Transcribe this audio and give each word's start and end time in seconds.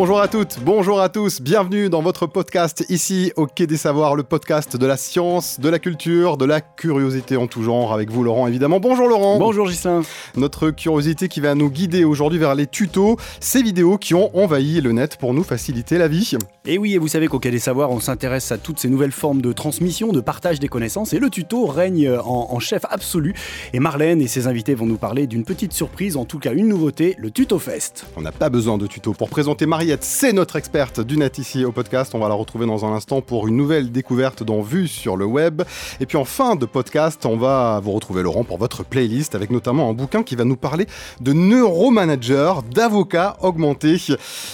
Bonjour 0.00 0.20
à 0.20 0.28
toutes, 0.28 0.60
bonjour 0.62 1.00
à 1.00 1.08
tous, 1.08 1.40
bienvenue 1.40 1.90
dans 1.90 2.02
votre 2.02 2.28
podcast 2.28 2.84
ici 2.88 3.32
au 3.34 3.46
Quai 3.46 3.66
des 3.66 3.76
Savoirs, 3.76 4.14
le 4.14 4.22
podcast 4.22 4.76
de 4.76 4.86
la 4.86 4.96
science, 4.96 5.58
de 5.58 5.68
la 5.68 5.80
culture, 5.80 6.36
de 6.36 6.44
la 6.44 6.60
curiosité 6.60 7.36
en 7.36 7.48
tout 7.48 7.64
genre, 7.64 7.92
avec 7.92 8.08
vous 8.08 8.22
Laurent 8.22 8.46
évidemment. 8.46 8.78
Bonjour 8.78 9.08
Laurent. 9.08 9.40
Bonjour 9.40 9.66
Gislain. 9.66 10.02
Notre 10.36 10.70
curiosité 10.70 11.26
qui 11.26 11.40
va 11.40 11.56
nous 11.56 11.68
guider 11.68 12.04
aujourd'hui 12.04 12.38
vers 12.38 12.54
les 12.54 12.68
tutos, 12.68 13.16
ces 13.40 13.60
vidéos 13.60 13.98
qui 13.98 14.14
ont 14.14 14.30
envahi 14.38 14.80
le 14.80 14.92
net 14.92 15.16
pour 15.16 15.34
nous 15.34 15.42
faciliter 15.42 15.98
la 15.98 16.06
vie. 16.06 16.36
Et 16.64 16.78
oui, 16.78 16.94
et 16.94 16.98
vous 16.98 17.08
savez 17.08 17.26
qu'au 17.26 17.40
Quai 17.40 17.50
des 17.50 17.58
Savoirs, 17.58 17.90
on 17.90 17.98
s'intéresse 17.98 18.52
à 18.52 18.58
toutes 18.58 18.78
ces 18.78 18.88
nouvelles 18.88 19.10
formes 19.10 19.42
de 19.42 19.52
transmission, 19.52 20.12
de 20.12 20.20
partage 20.20 20.60
des 20.60 20.68
connaissances, 20.68 21.12
et 21.12 21.18
le 21.18 21.28
tuto 21.28 21.66
règne 21.66 22.08
en, 22.08 22.48
en 22.52 22.60
chef 22.60 22.82
absolu. 22.88 23.34
Et 23.72 23.80
Marlène 23.80 24.20
et 24.20 24.28
ses 24.28 24.46
invités 24.46 24.76
vont 24.76 24.86
nous 24.86 24.96
parler 24.96 25.26
d'une 25.26 25.42
petite 25.42 25.72
surprise, 25.72 26.16
en 26.16 26.24
tout 26.24 26.38
cas 26.38 26.52
une 26.52 26.68
nouveauté, 26.68 27.16
le 27.18 27.32
Tuto 27.32 27.58
Fest. 27.58 28.06
On 28.16 28.22
n'a 28.22 28.30
pas 28.30 28.48
besoin 28.48 28.78
de 28.78 28.86
tuto 28.86 29.12
pour 29.12 29.28
présenter 29.28 29.66
C'est 30.00 30.34
notre 30.34 30.56
experte 30.56 31.00
du 31.00 31.16
net 31.16 31.38
ici 31.38 31.64
au 31.64 31.72
podcast. 31.72 32.14
On 32.14 32.18
va 32.18 32.28
la 32.28 32.34
retrouver 32.34 32.66
dans 32.66 32.84
un 32.84 32.92
instant 32.92 33.22
pour 33.22 33.48
une 33.48 33.56
nouvelle 33.56 33.90
découverte 33.90 34.42
dans 34.42 34.60
Vue 34.60 34.86
sur 34.86 35.16
le 35.16 35.24
web. 35.24 35.62
Et 36.00 36.06
puis 36.06 36.18
en 36.18 36.26
fin 36.26 36.56
de 36.56 36.66
podcast, 36.66 37.24
on 37.24 37.36
va 37.36 37.80
vous 37.82 37.92
retrouver 37.92 38.22
Laurent 38.22 38.44
pour 38.44 38.58
votre 38.58 38.84
playlist 38.84 39.34
avec 39.34 39.50
notamment 39.50 39.88
un 39.88 39.94
bouquin 39.94 40.22
qui 40.22 40.36
va 40.36 40.44
nous 40.44 40.56
parler 40.56 40.86
de 41.20 41.32
neuromanager, 41.32 42.62
d'avocats 42.64 43.36
augmentés. 43.40 43.96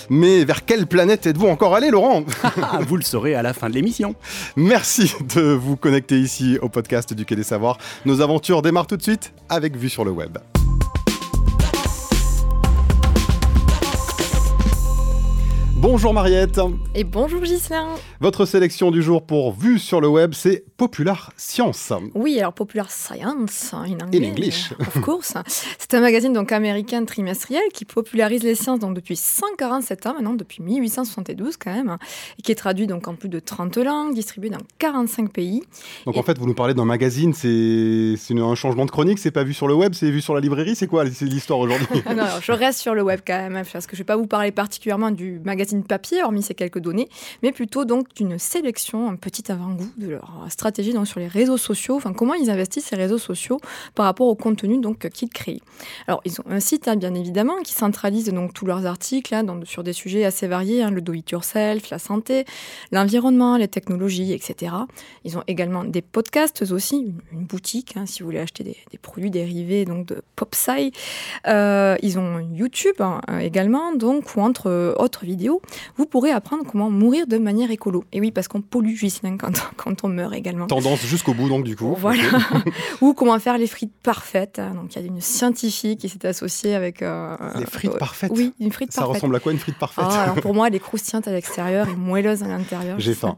Mais 0.08 0.44
vers 0.44 0.64
quelle 0.64 0.86
planète 0.86 1.26
êtes-vous 1.26 1.48
encore 1.48 1.74
allé 1.74 1.90
Laurent 1.90 2.22
Vous 2.86 2.96
le 2.96 3.02
saurez 3.02 3.34
à 3.34 3.42
la 3.42 3.52
fin 3.52 3.68
de 3.68 3.74
l'émission. 3.74 4.14
Merci 4.56 5.14
de 5.34 5.42
vous 5.42 5.76
connecter 5.76 6.20
ici 6.20 6.58
au 6.62 6.68
podcast 6.68 7.12
du 7.12 7.24
Quai 7.24 7.34
des 7.34 7.42
Savoirs. 7.42 7.78
Nos 8.04 8.20
aventures 8.20 8.62
démarrent 8.62 8.86
tout 8.86 8.96
de 8.96 9.02
suite 9.02 9.32
avec 9.48 9.76
Vue 9.76 9.90
sur 9.90 10.04
le 10.04 10.12
web. 10.12 10.38
Bonjour 15.86 16.14
Mariette. 16.14 16.58
Et 16.94 17.04
bonjour 17.04 17.44
Gislain. 17.44 17.86
Votre 18.18 18.46
sélection 18.46 18.90
du 18.90 19.02
jour 19.02 19.26
pour 19.26 19.52
Vue 19.52 19.78
sur 19.78 20.00
le 20.00 20.08
web, 20.08 20.32
c'est 20.32 20.64
Popular 20.78 21.30
Science. 21.36 21.92
Oui, 22.14 22.40
alors 22.40 22.54
Popular 22.54 22.90
Science 22.90 23.74
in 23.74 23.98
anglais. 24.02 24.26
In 24.26 24.30
English. 24.30 24.72
Of 24.80 25.02
course. 25.02 25.34
C'est 25.78 25.92
un 25.92 26.00
magazine 26.00 26.32
donc 26.32 26.52
américain 26.52 27.04
trimestriel 27.04 27.62
qui 27.74 27.84
popularise 27.84 28.42
les 28.42 28.54
sciences 28.54 28.78
donc 28.78 28.94
depuis 28.94 29.14
147 29.14 30.06
ans 30.06 30.14
maintenant, 30.14 30.32
depuis 30.32 30.62
1872 30.62 31.58
quand 31.58 31.74
même, 31.74 31.98
et 32.38 32.42
qui 32.42 32.50
est 32.50 32.54
traduit 32.54 32.86
donc 32.86 33.06
en 33.06 33.14
plus 33.14 33.28
de 33.28 33.38
30 33.38 33.76
langues, 33.76 34.14
distribué 34.14 34.48
dans 34.48 34.62
45 34.78 35.30
pays. 35.34 35.62
Donc 36.06 36.16
Et- 36.16 36.18
en 36.18 36.22
fait, 36.22 36.38
vous 36.38 36.46
nous 36.46 36.54
parlez 36.54 36.72
d'un 36.72 36.86
magazine, 36.86 37.34
c'est 37.34 38.16
un 38.30 38.54
changement 38.54 38.86
de 38.86 38.90
chronique, 38.90 39.18
c'est 39.18 39.30
pas 39.30 39.44
vu 39.44 39.52
sur 39.52 39.68
le 39.68 39.74
web, 39.74 39.92
c'est 39.92 40.10
vu 40.10 40.22
sur 40.22 40.34
la 40.34 40.40
librairie, 40.40 40.76
c'est 40.76 40.86
quoi 40.86 41.04
l'histoire 41.04 41.58
aujourd'hui? 41.58 41.86
Ah 42.06 42.14
non, 42.14 42.22
alors, 42.22 42.40
je 42.40 42.52
reste 42.52 42.80
sur 42.80 42.94
le 42.94 43.02
web 43.02 43.20
quand 43.26 43.36
même, 43.36 43.56
hein, 43.56 43.62
parce 43.70 43.86
que 43.86 43.96
je 43.96 44.00
ne 44.00 44.04
vais 44.04 44.06
pas 44.06 44.16
vous 44.16 44.26
parler 44.26 44.50
particulièrement 44.50 45.10
du 45.10 45.40
magazine 45.44 45.73
papier, 45.82 46.22
hormis 46.22 46.42
ces 46.42 46.54
quelques 46.54 46.78
données, 46.78 47.08
mais 47.42 47.52
plutôt 47.52 47.84
donc 47.84 48.14
d'une 48.14 48.38
sélection, 48.38 49.08
un 49.08 49.16
petit 49.16 49.50
avant-goût 49.50 49.90
de 49.96 50.08
leur 50.08 50.46
stratégie 50.48 50.92
donc, 50.92 51.06
sur 51.06 51.20
les 51.20 51.26
réseaux 51.26 51.56
sociaux, 51.56 51.96
enfin 51.96 52.12
comment 52.12 52.34
ils 52.34 52.50
investissent 52.50 52.86
ces 52.86 52.96
réseaux 52.96 53.18
sociaux 53.18 53.58
par 53.94 54.06
rapport 54.06 54.28
au 54.28 54.34
contenu 54.34 54.78
donc 54.78 55.08
qu'ils 55.10 55.30
créent. 55.30 55.60
Alors 56.06 56.20
ils 56.24 56.40
ont 56.40 56.44
un 56.48 56.60
site 56.60 56.88
hein, 56.88 56.96
bien 56.96 57.14
évidemment 57.14 57.56
qui 57.64 57.72
centralise 57.72 58.32
donc 58.32 58.52
tous 58.54 58.66
leurs 58.66 58.86
articles 58.86 59.34
hein, 59.34 59.44
sur 59.64 59.82
des 59.82 59.92
sujets 59.92 60.24
assez 60.24 60.46
variés, 60.46 60.82
hein, 60.82 60.90
le 60.90 61.00
do-it-yourself, 61.00 61.90
la 61.90 61.98
santé, 61.98 62.44
l'environnement, 62.92 63.56
les 63.56 63.68
technologies, 63.68 64.32
etc. 64.32 64.72
Ils 65.24 65.38
ont 65.38 65.42
également 65.46 65.84
des 65.84 66.02
podcasts 66.02 66.62
aussi, 66.70 67.14
une, 67.32 67.44
boutique 67.44 67.94
si 68.06 68.22
vous 68.22 68.28
voulez 68.28 68.38
acheter 68.38 68.64
des, 68.64 68.76
des 68.90 68.98
produits 68.98 69.30
dérivés 69.30 69.84
donc 69.84 70.06
de 70.06 70.22
PopSci. 70.36 70.92
Euh, 71.46 71.96
ils 72.02 72.18
ont 72.18 72.38
YouTube 72.38 72.96
également, 73.40 73.94
donc, 73.94 74.36
ou 74.36 74.40
entre 74.40 74.68
euh, 74.68 74.94
autres 74.98 75.24
vidéos, 75.24 75.60
vous 75.96 76.06
pourrez 76.06 76.30
apprendre 76.30 76.64
comment 76.70 76.90
mourir 76.90 77.26
de 77.26 77.38
manière 77.38 77.70
écolo. 77.70 78.04
Et 78.12 78.20
oui, 78.20 78.30
parce 78.30 78.48
qu'on 78.48 78.60
pollue, 78.60 78.94
Gislain, 78.96 79.36
quand, 79.36 79.52
quand 79.76 80.04
on 80.04 80.08
meurt 80.08 80.34
également. 80.34 80.66
Tendance 80.66 81.00
jusqu'au 81.04 81.34
bout 81.34 81.48
donc 81.48 81.64
du 81.64 81.76
coup. 81.76 81.94
Voilà. 81.98 82.22
Ou 83.00 83.14
comment 83.14 83.38
faire 83.38 83.58
les 83.58 83.66
frites 83.66 83.92
parfaites. 84.02 84.60
Donc, 84.74 84.94
il 84.96 85.02
y 85.02 85.04
a 85.04 85.06
une 85.06 85.20
scientifique 85.20 86.00
qui 86.00 86.08
s'est 86.08 86.26
associée 86.26 86.74
avec. 86.74 87.02
euh, 87.02 87.36
Les 87.58 87.66
frites 87.66 87.94
euh, 87.94 87.98
parfaites 87.98 88.32
Oui, 88.34 88.52
une 88.60 88.72
frite 88.72 88.92
Ça 88.92 89.02
parfaite. 89.02 89.16
ressemble 89.16 89.36
à 89.36 89.40
quoi 89.40 89.52
une 89.52 89.58
frite 89.58 89.78
parfaite 89.78 90.04
Ah, 90.08 90.22
alors 90.24 90.36
pour 90.40 90.54
moi, 90.54 90.68
elle 90.68 90.74
est 90.74 90.80
croustillante 90.80 91.28
à 91.28 91.32
l'extérieur 91.32 91.88
et 91.88 91.94
moelleuse 91.96 92.42
à 92.42 92.48
l'intérieur. 92.48 92.98
J'ai 93.00 93.14
faim. 93.14 93.36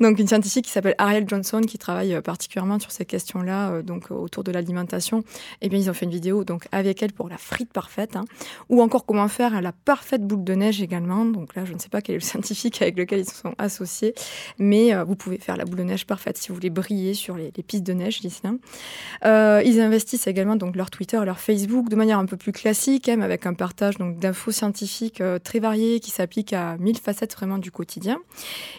Donc 0.00 0.18
une 0.18 0.26
scientifique 0.28 0.64
qui 0.66 0.70
s'appelle 0.70 0.94
Ariel 0.98 1.24
Johnson 1.28 1.60
qui 1.60 1.78
travaille 1.78 2.14
euh, 2.14 2.20
particulièrement 2.20 2.78
sur 2.78 2.90
ces 2.90 3.04
questions-là, 3.04 3.70
euh, 3.70 3.82
donc 3.82 4.10
autour 4.10 4.44
de 4.44 4.52
l'alimentation. 4.52 5.22
Et 5.60 5.68
bien 5.68 5.78
ils 5.78 5.90
ont 5.90 5.94
fait 5.94 6.04
une 6.06 6.10
vidéo 6.12 6.44
donc 6.44 6.66
avec 6.72 7.02
elle 7.02 7.12
pour 7.12 7.28
la 7.28 7.38
frite 7.38 7.72
parfaite, 7.72 8.16
hein, 8.16 8.24
ou 8.68 8.82
encore 8.82 9.06
comment 9.06 9.28
faire 9.28 9.60
la 9.62 9.72
parfaite 9.72 10.22
boule 10.26 10.44
de 10.44 10.54
neige 10.54 10.80
également. 10.84 11.24
Donc 11.24 11.56
là 11.56 11.64
je 11.64 11.72
ne 11.72 11.78
sais 11.78 11.88
pas 11.88 12.00
quel 12.00 12.14
est 12.14 12.18
le 12.18 12.24
scientifique 12.24 12.80
avec 12.82 12.96
lequel 12.96 13.20
ils 13.20 13.28
se 13.28 13.34
sont 13.34 13.54
associés, 13.58 14.14
mais 14.58 14.94
euh, 14.94 15.04
vous 15.04 15.16
pouvez 15.16 15.38
faire 15.38 15.56
la 15.56 15.64
boule 15.64 15.78
de 15.78 15.84
neige 15.84 16.06
parfaite 16.06 16.36
si 16.38 16.48
vous 16.48 16.54
voulez 16.54 16.70
briller 16.70 17.14
sur 17.14 17.36
les, 17.36 17.52
les 17.56 17.62
pistes 17.62 17.84
de 17.84 17.92
neige 17.92 18.20
là. 18.44 18.52
Euh, 19.24 19.62
ils 19.64 19.80
investissent 19.80 20.26
également 20.26 20.56
donc 20.56 20.76
leur 20.76 20.90
Twitter, 20.90 21.20
leur 21.24 21.40
Facebook 21.40 21.88
de 21.88 21.96
manière 21.96 22.18
un 22.18 22.26
peu 22.26 22.36
plus 22.36 22.52
classique, 22.52 23.08
hein, 23.08 23.20
avec 23.20 23.46
un 23.46 23.54
partage 23.54 23.96
donc 23.96 24.18
d'infos 24.18 24.52
scientifiques 24.52 25.20
euh, 25.20 25.38
très 25.38 25.58
variées 25.58 26.00
qui 26.00 26.10
s'appliquent 26.10 26.52
à 26.52 26.76
mille 26.78 26.98
facettes 26.98 27.34
vraiment 27.34 27.58
du 27.58 27.70
quotidien. 27.70 28.18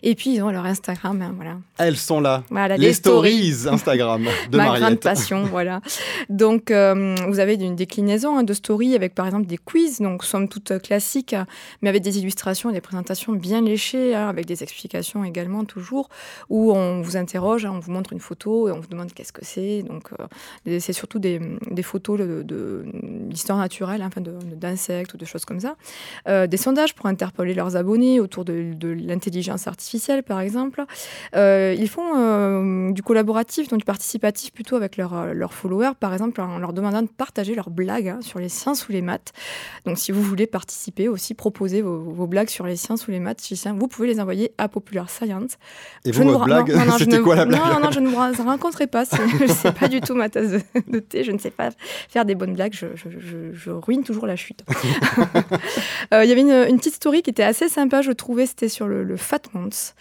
Et 0.04 0.16
puis 0.16 0.36
ils 0.36 0.42
ont 0.42 0.52
leur 0.52 0.66
Instagram, 0.66 1.22
hein, 1.22 1.34
voilà. 1.36 1.58
Elles 1.78 1.98
sont 1.98 2.22
là. 2.22 2.44
Voilà, 2.50 2.78
Les 2.78 2.94
stories 2.94 3.68
Instagram 3.68 4.28
de 4.50 4.58
Ma 4.58 4.66
grande 4.66 4.80
Mariette. 4.80 5.00
passion, 5.02 5.44
voilà. 5.44 5.82
Donc, 6.30 6.72
euh, 6.72 7.16
vous 7.28 7.40
avez 7.40 7.56
une 7.56 7.76
déclinaison 7.76 8.38
hein, 8.38 8.44
de 8.44 8.54
stories 8.54 8.96
avec, 8.96 9.14
par 9.16 9.26
exemple, 9.26 9.46
des 9.46 9.58
quiz, 9.58 10.00
donc 10.00 10.24
somme 10.24 10.48
toute 10.48 10.80
classiques, 10.82 11.34
euh, 11.34 11.44
mais 11.82 11.90
avec 11.90 11.95
des 12.04 12.20
illustrations 12.20 12.70
et 12.70 12.74
des 12.74 12.82
présentations 12.82 13.34
bien 13.34 13.62
léchées, 13.62 14.16
hein, 14.16 14.28
avec 14.28 14.46
des 14.46 14.64
explications 14.64 15.24
également 15.24 15.66
toujours, 15.66 16.10
où 16.50 16.72
on 16.72 17.02
vous 17.02 17.18
interroge, 17.18 17.66
hein, 17.66 17.72
on 17.74 17.80
vous 17.80 17.92
montre 17.92 18.14
une 18.14 18.20
photo 18.20 18.68
et 18.68 18.72
on 18.72 18.80
vous 18.80 18.88
demande 18.88 19.14
qu'est-ce 19.14 19.34
que 19.34 19.46
c'est. 19.46 19.84
Donc, 19.84 20.10
euh, 20.20 20.80
c'est 20.80 20.94
surtout 20.94 21.20
des, 21.20 21.40
photos 21.84 22.20
de, 22.20 22.86
d'histoire 23.30 23.58
naturelle, 23.58 24.02
hein, 24.02 24.10
d'insectes 24.56 25.14
ou 25.14 25.18
de 25.18 25.26
choses 25.26 25.46
comme 25.46 25.60
ça. 25.60 25.76
Euh, 26.28 26.48
des 26.48 26.58
sondages 26.58 26.96
pour 26.96 27.06
interpeller 27.08 27.54
leurs 27.54 27.76
abonnés 27.76 28.20
autour 28.20 28.46
de, 28.46 28.74
l'intelligence 28.82 29.68
artificielle, 29.68 30.24
par 30.24 30.40
exemple. 30.40 30.84
Euh, 31.36 31.76
ils 31.78 31.90
font 31.90 32.92
du 32.92 33.04
collaboratif, 33.04 33.68
donc 33.68 33.80
du 33.80 33.86
participatif 33.86 34.54
plutôt 34.54 34.76
avec 34.76 34.98
leurs 34.98 35.34
leurs 35.34 35.54
followers, 35.54 35.94
par 36.00 36.14
exemple 36.14 36.42
en 36.42 36.58
leur 36.58 36.74
demandant 36.74 37.02
de 37.02 37.08
partager 37.08 37.56
leurs 37.56 37.70
blagues 37.70 38.08
hein, 38.08 38.20
sur 38.22 38.40
les 38.40 38.50
sciences 38.50 38.88
ou 38.88 38.92
les 38.92 39.02
maths. 39.02 39.34
Donc 39.86 39.98
si 39.98 40.12
vous 40.12 40.22
voulez 40.22 40.48
participer 40.48 41.08
aussi, 41.08 41.34
proposer 41.34 41.82
vos, 41.86 42.12
vos 42.12 42.28
blagues 42.28 42.50
sur 42.50 42.66
les 42.66 42.76
sciences 42.76 43.08
ou 43.08 43.12
les 43.12 43.20
maths, 43.20 43.42
vous 43.78 43.88
pouvez 43.88 44.08
les 44.08 44.20
envoyer 44.20 44.52
à 44.58 44.68
Popular 44.68 45.10
Science. 45.10 45.58
Et 46.04 46.12
Je 46.14 46.22
vous, 46.22 46.30
votre 46.30 46.46
blague, 46.46 46.72
c'était 46.98 47.20
quoi 47.20 47.36
la 47.36 47.46
blague 47.46 47.60
Non, 47.60 47.80
non, 47.80 47.92
je 47.92 48.00
ne 48.00 48.08
vous 48.10 48.44
rencontrerai 48.44 48.88
pas. 48.88 49.06
c'est- 49.06 49.72
pas 49.80 49.88
du 49.88 50.02
tout 50.02 50.16
ma 50.16 50.30
tasse 50.30 50.50
de, 50.52 50.62
de 50.88 51.00
thé. 51.00 51.24
Je 51.24 51.32
ne 51.32 51.38
sais 51.38 51.52
pas 51.52 51.70
faire 52.10 52.26
des 52.26 52.36
bonnes 52.36 52.54
blagues. 52.54 52.74
Je, 52.74 52.88
je- 52.96 53.10
je- 53.20 53.54
je 53.54 53.72
ruine 53.72 54.04
toujours 54.04 54.26
la 54.28 54.36
chute. 54.36 54.64
Euh, 56.14 56.24
Il 56.24 56.30
y 56.30 56.32
avait 56.32 56.42
une, 56.42 56.52
une 56.70 56.78
petite 56.78 56.94
story 56.96 57.22
qui 57.24 57.30
était 57.32 57.44
assez 57.44 57.68
sympa, 57.70 58.02
je 58.02 58.12
trouvais. 58.12 58.46
C'était 58.46 58.70
sur 58.70 58.88
le, 58.88 59.04
le 59.04 59.18
Fat 59.18 59.40
Month. 59.54 59.96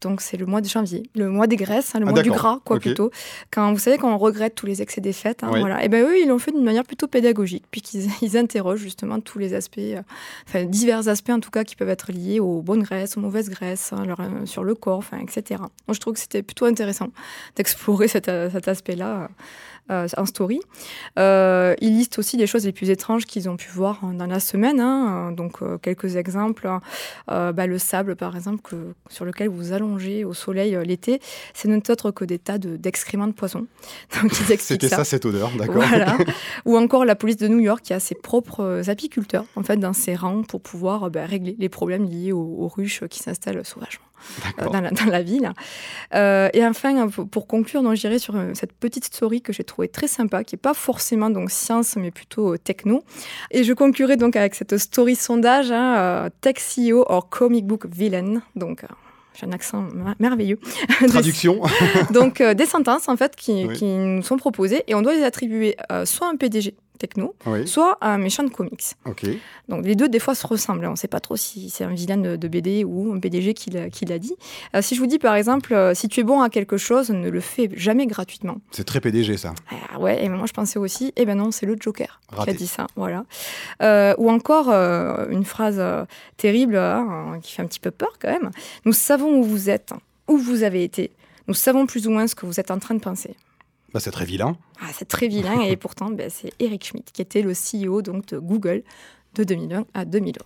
Donc 0.00 0.20
c'est 0.22 0.36
le 0.36 0.46
mois 0.46 0.60
de 0.60 0.68
janvier, 0.68 1.02
le 1.14 1.28
mois 1.30 1.46
des 1.46 1.56
graisses, 1.56 1.94
hein, 1.94 2.00
le 2.00 2.06
Ah, 2.08 2.10
mois 2.12 2.22
du 2.22 2.30
gras, 2.30 2.60
quoi 2.64 2.78
plutôt. 2.78 3.10
Quand 3.50 3.72
vous 3.72 3.78
savez 3.78 3.98
quand 3.98 4.12
on 4.12 4.18
regrette 4.18 4.54
tous 4.54 4.66
les 4.66 4.80
excès 4.82 5.00
des 5.00 5.12
fêtes, 5.12 5.42
hein, 5.44 5.50
Oui. 5.52 5.60
voilà. 5.60 5.84
Et 5.84 5.88
ben 5.88 6.04
eux 6.04 6.18
ils 6.18 6.26
l'ont 6.28 6.38
fait 6.38 6.52
d'une 6.52 6.64
manière 6.64 6.84
plutôt 6.84 7.06
pédagogique, 7.06 7.64
puis 7.70 7.80
qu'ils 7.82 8.06
ils 8.22 8.36
interrogent 8.36 8.80
justement 8.80 9.20
tous 9.20 9.38
les 9.38 9.54
aspects, 9.54 9.78
euh, 9.78 10.02
enfin 10.48 10.64
divers 10.64 11.08
aspects 11.08 11.30
en 11.30 11.40
tout 11.40 11.50
cas 11.50 11.64
qui 11.64 11.76
peuvent 11.76 11.88
être 11.90 12.12
liés 12.12 12.40
aux 12.40 12.62
bonnes 12.62 12.82
graisses, 12.82 13.16
aux 13.16 13.20
mauvaises 13.20 13.50
graisses, 13.50 13.92
hein, 13.92 14.04
leur, 14.06 14.20
euh, 14.20 14.46
sur 14.46 14.64
le 14.64 14.74
corps, 14.74 14.98
enfin 14.98 15.18
etc. 15.18 15.60
Moi 15.86 15.94
je 15.94 16.00
trouve 16.00 16.14
que 16.14 16.20
c'était 16.20 16.42
plutôt 16.42 16.64
intéressant 16.64 17.08
d'explorer 17.56 18.08
cet, 18.08 18.28
euh, 18.28 18.48
cet 18.50 18.68
aspect-là. 18.68 19.22
euh, 19.22 19.28
en 20.16 20.26
story. 20.26 20.60
Euh, 21.18 21.74
ils 21.80 21.90
listent 21.96 22.18
aussi 22.18 22.36
des 22.36 22.46
choses 22.46 22.64
les 22.64 22.72
plus 22.72 22.90
étranges 22.90 23.24
qu'ils 23.26 23.48
ont 23.48 23.56
pu 23.56 23.68
voir 23.70 24.00
dans 24.14 24.26
la 24.26 24.40
semaine. 24.40 24.80
hein. 24.80 25.28
Euh, 25.30 25.34
Donc, 25.34 25.62
euh, 25.62 25.78
quelques 25.78 26.16
exemples. 26.16 26.66
hein. 26.66 26.80
Euh, 27.30 27.52
bah, 27.52 27.66
le 27.66 27.78
sable, 27.78 28.16
par 28.16 28.36
exemple, 28.36 28.60
que- 28.62 28.94
sur 29.08 29.24
lequel 29.24 29.48
vous 29.48 29.72
allongez 29.72 30.24
au 30.24 30.32
soleil 30.34 30.74
euh, 30.76 30.82
l'été, 30.84 31.20
c'est 31.54 31.68
n'est 31.68 31.90
autre 31.90 32.10
que 32.10 32.24
des 32.24 32.38
tas 32.38 32.58
de- 32.58 32.76
d'excréments 32.76 33.26
de, 33.26 33.32
poissons. 33.32 33.66
Expliquent 34.50 34.60
C'était 34.60 34.88
ça 34.88 35.04
cette 35.04 35.24
odeur, 35.26 35.50
d'accord. 35.58 35.82
voilà. 35.88 36.16
Ou 36.66 36.76
encore 36.76 37.04
la 37.04 37.14
police 37.16 37.36
de 37.36 37.48
New 37.48 37.60
York 37.60 37.80
qui 37.82 37.92
a 37.92 38.00
ses 38.00 38.14
propres 38.14 38.60
euh, 38.62 38.82
apiculteurs 38.88 39.44
en 39.56 39.62
fait 39.62 39.76
dans 39.76 39.92
ses 39.92 40.14
rangs 40.14 40.42
pour 40.42 40.60
pouvoir 40.60 41.04
euh, 41.04 41.10
bah, 41.10 41.24
régler 41.26 41.56
les 41.58 41.68
problèmes 41.68 42.04
liés 42.04 42.32
aux, 42.32 42.56
aux 42.58 42.68
ruches 42.68 43.04
qui 43.08 43.18
s'installent 43.20 43.64
sauvagement 43.64 44.04
euh. 44.06 44.09
Dans, 44.58 44.80
la, 44.80 44.90
dans 44.90 45.04
la 45.06 45.22
ville. 45.22 45.52
Euh, 46.14 46.48
et 46.52 46.64
enfin, 46.66 47.08
pour, 47.08 47.28
pour 47.28 47.46
conclure, 47.46 47.82
donc, 47.82 47.94
dirais 47.96 48.18
sur 48.18 48.36
euh, 48.36 48.52
cette 48.54 48.72
petite 48.72 49.04
story 49.04 49.42
que 49.42 49.52
j'ai 49.52 49.64
trouvée 49.64 49.88
très 49.88 50.08
sympa, 50.08 50.44
qui 50.44 50.54
n'est 50.54 50.60
pas 50.60 50.74
forcément 50.74 51.30
donc 51.30 51.50
science 51.50 51.96
mais 51.96 52.10
plutôt 52.10 52.54
euh, 52.54 52.58
techno. 52.58 53.02
Et 53.50 53.64
je 53.64 53.72
conclurai 53.72 54.16
donc 54.16 54.36
avec 54.36 54.54
cette 54.54 54.76
story 54.78 55.16
sondage, 55.16 55.70
hein, 55.72 56.28
Tech 56.40 56.56
CEO 56.56 57.04
or 57.08 57.28
Comic 57.28 57.66
Book 57.66 57.86
Villain. 57.86 58.42
Donc 58.56 58.84
j'ai 59.34 59.46
un 59.46 59.52
accent 59.52 59.82
mer- 59.94 60.16
merveilleux. 60.18 60.58
Traduction. 61.08 61.60
Donc, 62.10 62.40
euh, 62.40 62.52
des 62.52 62.66
sentences, 62.66 63.08
en 63.08 63.16
fait, 63.16 63.36
qui, 63.36 63.64
Oui. 63.66 63.76
qui 63.76 63.84
nous 63.86 64.22
sont 64.22 64.36
proposées 64.36 64.82
et 64.88 64.94
on 64.96 65.02
doit 65.02 65.14
les 65.14 65.22
attribuer 65.22 65.76
euh, 65.92 66.04
soit 66.04 66.26
à 66.26 66.30
un 66.30 66.36
PDG 66.36 66.74
techno, 67.00 67.34
Oui. 67.46 67.66
soit 67.66 67.98
un 68.00 68.18
méchant 68.18 68.44
de 68.44 68.50
comics. 68.50 68.92
Ok. 69.06 69.26
Donc 69.68 69.84
les 69.84 69.96
deux, 69.96 70.08
des 70.08 70.20
fois, 70.20 70.34
se 70.36 70.46
ressemblent. 70.46 70.86
On 70.86 70.92
ne 70.92 70.96
sait 70.96 71.08
pas 71.08 71.18
trop 71.18 71.36
si 71.36 71.70
c'est 71.70 71.82
un 71.84 71.92
vilain 71.94 72.16
de, 72.18 72.36
de 72.36 72.48
BD 72.48 72.84
ou 72.84 73.12
un 73.12 73.18
PDG 73.18 73.54
qui 73.54 73.70
l'a 73.70 74.18
dit. 74.18 74.36
Euh, 74.76 74.82
si 74.82 74.94
je 74.94 75.00
vous 75.00 75.06
dis, 75.08 75.18
par 75.18 75.34
exemple, 75.34 75.74
euh, 75.74 75.94
si 75.94 76.08
tu 76.08 76.20
es 76.20 76.22
bon 76.22 76.40
à 76.42 76.50
quelque 76.50 76.76
chose, 76.76 77.10
ne 77.10 77.28
le 77.28 77.40
fais 77.40 77.68
jamais 77.74 78.06
gratuitement. 78.06 78.58
C'est 78.70 78.84
très 78.84 79.00
PDG 79.00 79.36
ça. 79.36 79.54
Ah 79.92 79.98
ouais, 79.98 80.24
et 80.24 80.28
moi 80.28 80.46
je 80.46 80.52
pensais 80.52 80.78
aussi, 80.78 81.12
eh 81.16 81.24
ben 81.24 81.36
non, 81.36 81.50
c'est 81.50 81.66
le 81.66 81.76
Joker 81.80 82.20
Raté. 82.30 82.50
qui 82.52 82.56
a 82.56 82.58
dit 82.58 82.66
ça, 82.66 82.86
voilà. 82.96 83.24
Euh, 83.82 84.14
ou 84.18 84.30
encore 84.30 84.68
une 84.70 85.44
phrase 85.44 85.82
terrible 86.36 86.76
hein, 86.76 87.38
qui 87.42 87.54
fait 87.54 87.62
un 87.62 87.66
petit 87.66 87.80
peu 87.80 87.90
peur 87.90 88.12
quand 88.20 88.28
même. 88.30 88.50
Nous 88.84 88.92
savons 88.92 89.38
où 89.38 89.42
vous 89.42 89.70
êtes, 89.70 89.92
où 90.28 90.36
vous 90.36 90.62
avez 90.62 90.84
été. 90.84 91.10
Nous 91.48 91.54
savons 91.54 91.86
plus 91.86 92.06
ou 92.06 92.10
moins 92.10 92.26
ce 92.26 92.34
que 92.34 92.46
vous 92.46 92.60
êtes 92.60 92.70
en 92.70 92.78
train 92.78 92.94
de 92.94 93.00
penser. 93.00 93.34
Bah, 93.92 94.00
c'est 94.00 94.10
très 94.10 94.24
vilain. 94.24 94.56
Ah, 94.80 94.90
c'est 94.92 95.08
très 95.08 95.28
vilain 95.28 95.60
et 95.62 95.76
pourtant 95.78 96.10
ben, 96.10 96.30
c'est 96.30 96.52
Eric 96.58 96.84
Schmidt 96.84 97.10
qui 97.12 97.22
était 97.22 97.42
le 97.42 97.52
CEO 97.52 98.02
donc 98.02 98.26
de 98.26 98.38
Google 98.38 98.82
de 99.34 99.44
2001 99.44 99.84
à 99.94 100.04
2011. 100.04 100.36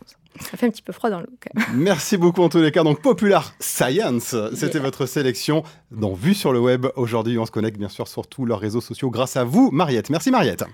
Ça 0.41 0.57
fait 0.57 0.67
un 0.67 0.71
petit 0.71 0.83
peu 0.83 0.93
froid 0.93 1.11
dans 1.11 1.21
l'eau 1.21 1.31
quand 1.41 1.55
même. 1.55 1.81
Merci 1.81 2.17
beaucoup 2.17 2.43
en 2.43 2.49
tous 2.49 2.59
les 2.59 2.73
cas. 2.73 2.83
Donc 2.83 3.01
Popular 3.01 3.55
Science, 3.61 4.35
c'était 4.55 4.81
votre 4.81 5.07
sélection 5.07 5.63
dans 5.91 6.13
Vue 6.13 6.35
sur 6.35 6.53
le 6.53 6.59
web. 6.59 6.87
Aujourd'hui, 6.97 7.39
on 7.39 7.47
se 7.47 7.51
connecte 7.51 7.79
bien 7.79 7.89
sûr 7.89 8.09
sur 8.09 8.27
tous 8.27 8.45
leurs 8.45 8.59
réseaux 8.61 8.81
sociaux 8.81 9.11
grâce 9.11 9.37
à 9.37 9.45
vous, 9.45 9.71
Mariette. 9.71 10.11
Merci 10.11 10.31
Mariette. 10.31 10.65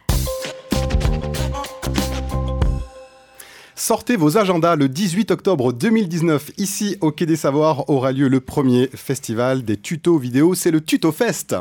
Sortez 3.74 4.16
vos 4.16 4.36
agendas 4.36 4.76
le 4.76 4.88
18 4.88 5.30
octobre 5.30 5.72
2019. 5.72 6.52
Ici, 6.58 6.96
au 7.00 7.12
Quai 7.12 7.26
des 7.26 7.36
Savoirs, 7.36 7.88
aura 7.88 8.12
lieu 8.12 8.28
le 8.28 8.40
premier 8.40 8.88
festival 8.88 9.62
des 9.62 9.78
tutos 9.78 10.18
vidéo. 10.18 10.54
C'est 10.54 10.70
le 10.70 10.80
Tuto 10.80 11.12
Fest. 11.12 11.56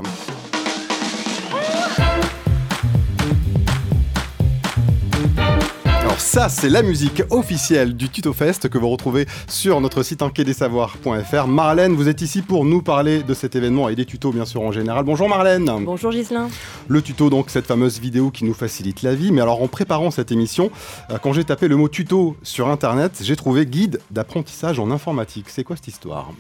Ça, 6.39 6.47
c'est 6.47 6.69
la 6.69 6.83
musique 6.83 7.21
officielle 7.31 7.97
du 7.97 8.07
Tuto 8.07 8.31
Fest 8.31 8.69
que 8.69 8.77
vous 8.77 8.88
retrouvez 8.88 9.25
sur 9.50 9.81
notre 9.81 10.03
site 10.03 10.21
enquêtdesavoirs.fr. 10.21 11.47
Marlène, 11.47 11.95
vous 11.95 12.07
êtes 12.07 12.21
ici 12.21 12.41
pour 12.41 12.63
nous 12.63 12.81
parler 12.81 13.24
de 13.24 13.33
cet 13.33 13.57
événement 13.57 13.89
et 13.89 13.95
des 13.97 14.06
tutos 14.06 14.31
bien 14.31 14.45
sûr 14.45 14.62
en 14.62 14.71
général. 14.71 15.03
Bonjour 15.03 15.27
Marlène. 15.27 15.69
Bonjour 15.83 16.13
Gislain. 16.13 16.47
Le 16.88 17.01
tuto, 17.01 17.30
donc 17.30 17.50
cette 17.50 17.65
fameuse 17.65 18.00
vidéo 18.00 18.31
qui 18.31 18.45
nous 18.45 18.53
facilite 18.53 19.01
la 19.01 19.15
vie. 19.15 19.33
Mais 19.33 19.41
alors 19.41 19.62
en 19.62 19.68
préparant 19.68 20.12
cette 20.12 20.31
émission, 20.31 20.71
euh, 21.12 21.18
quand 21.21 21.33
j'ai 21.33 21.44
tapé 21.44 21.68
le 21.68 21.75
mot 21.75 21.89
tuto 21.89 22.38
sur 22.41 22.69
Internet, 22.69 23.19
j'ai 23.21 23.36
trouvé 23.36 23.65
guide 23.65 24.00
d'apprentissage 24.09 24.80
en 24.80 24.91
informatique. 24.91 25.47
C'est 25.50 25.65
quoi 25.65 25.75
cette 25.75 25.89
histoire? 25.89 26.31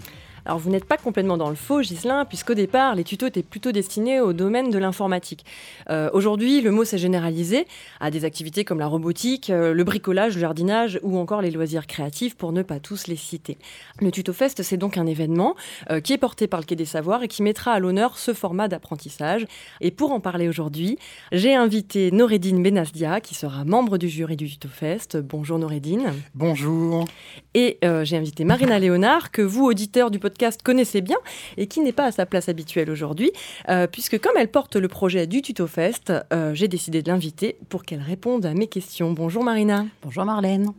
Alors 0.49 0.57
vous 0.57 0.71
n'êtes 0.71 0.85
pas 0.85 0.97
complètement 0.97 1.37
dans 1.37 1.51
le 1.51 1.55
faux 1.55 1.83
Gislain, 1.83 2.25
puisqu'au 2.25 2.55
départ 2.55 2.95
les 2.95 3.03
tutos 3.03 3.27
étaient 3.27 3.43
plutôt 3.43 3.71
destinés 3.71 4.19
au 4.19 4.33
domaine 4.33 4.71
de 4.71 4.79
l'informatique. 4.79 5.45
Euh, 5.91 6.09
Aujourd'hui 6.11 6.61
le 6.61 6.71
mot 6.71 6.83
s'est 6.85 6.97
généralisé 6.97 7.67
à 7.99 8.09
des 8.09 8.25
activités 8.25 8.65
comme 8.65 8.79
la 8.79 8.87
robotique, 8.87 9.51
euh, 9.51 9.75
le 9.75 9.83
bricolage, 9.83 10.33
le 10.33 10.41
jardinage 10.41 10.99
ou 11.03 11.19
encore 11.19 11.43
les 11.43 11.51
loisirs 11.51 11.85
créatifs 11.85 12.35
pour 12.35 12.51
ne 12.51 12.63
pas 12.63 12.79
tous 12.79 13.05
les 13.05 13.15
citer. 13.15 13.59
Le 14.01 14.09
Tuto 14.09 14.33
Fest 14.33 14.63
c'est 14.63 14.77
donc 14.77 14.97
un 14.97 15.05
événement 15.05 15.53
euh, 15.91 15.99
qui 15.99 16.13
est 16.13 16.17
porté 16.17 16.47
par 16.47 16.61
le 16.61 16.65
Quai 16.65 16.75
des 16.75 16.85
Savoirs 16.85 17.21
et 17.21 17.27
qui 17.27 17.43
mettra 17.43 17.73
à 17.73 17.79
l'honneur 17.79 18.17
ce 18.17 18.33
format 18.33 18.67
d'apprentissage. 18.67 19.45
Et 19.81 19.91
pour 19.91 20.11
en 20.13 20.19
parler 20.19 20.47
aujourd'hui, 20.47 20.97
j'ai 21.31 21.53
invité 21.53 22.09
Noredine 22.09 22.63
Benazdia 22.63 23.21
qui 23.21 23.35
sera 23.35 23.65
membre 23.65 23.99
du 23.99 24.09
jury 24.09 24.35
du 24.35 24.49
Tuto 24.49 24.67
Fest. 24.67 25.15
Bonjour 25.15 25.59
Noredine. 25.59 26.11
Bonjour. 26.33 27.05
Et 27.53 27.77
j'ai 27.81 28.17
invité 28.17 28.45
Marina 28.45 28.79
Léonard, 28.79 29.31
que 29.31 29.43
vous, 29.43 29.65
auditeurs 29.65 30.09
du 30.09 30.17
podcast, 30.17 30.38
connaissez 30.63 31.01
bien 31.01 31.17
et 31.57 31.67
qui 31.67 31.81
n'est 31.81 31.91
pas 31.91 32.05
à 32.05 32.11
sa 32.11 32.25
place 32.25 32.49
habituelle 32.49 32.89
aujourd'hui, 32.89 33.31
euh, 33.69 33.87
puisque 33.87 34.19
comme 34.19 34.37
elle 34.37 34.49
porte 34.49 34.75
le 34.75 34.87
projet 34.87 35.27
du 35.27 35.41
Tuto 35.41 35.67
Fest, 35.67 36.13
euh, 36.33 36.53
j'ai 36.53 36.67
décidé 36.67 37.01
de 37.01 37.09
l'inviter 37.09 37.57
pour 37.69 37.83
qu'elle 37.83 38.01
réponde 38.01 38.45
à 38.45 38.53
mes 38.53 38.67
questions. 38.67 39.11
Bonjour 39.11 39.43
Marina. 39.43 39.85
Bonjour 40.03 40.25
Marlène. 40.25 40.73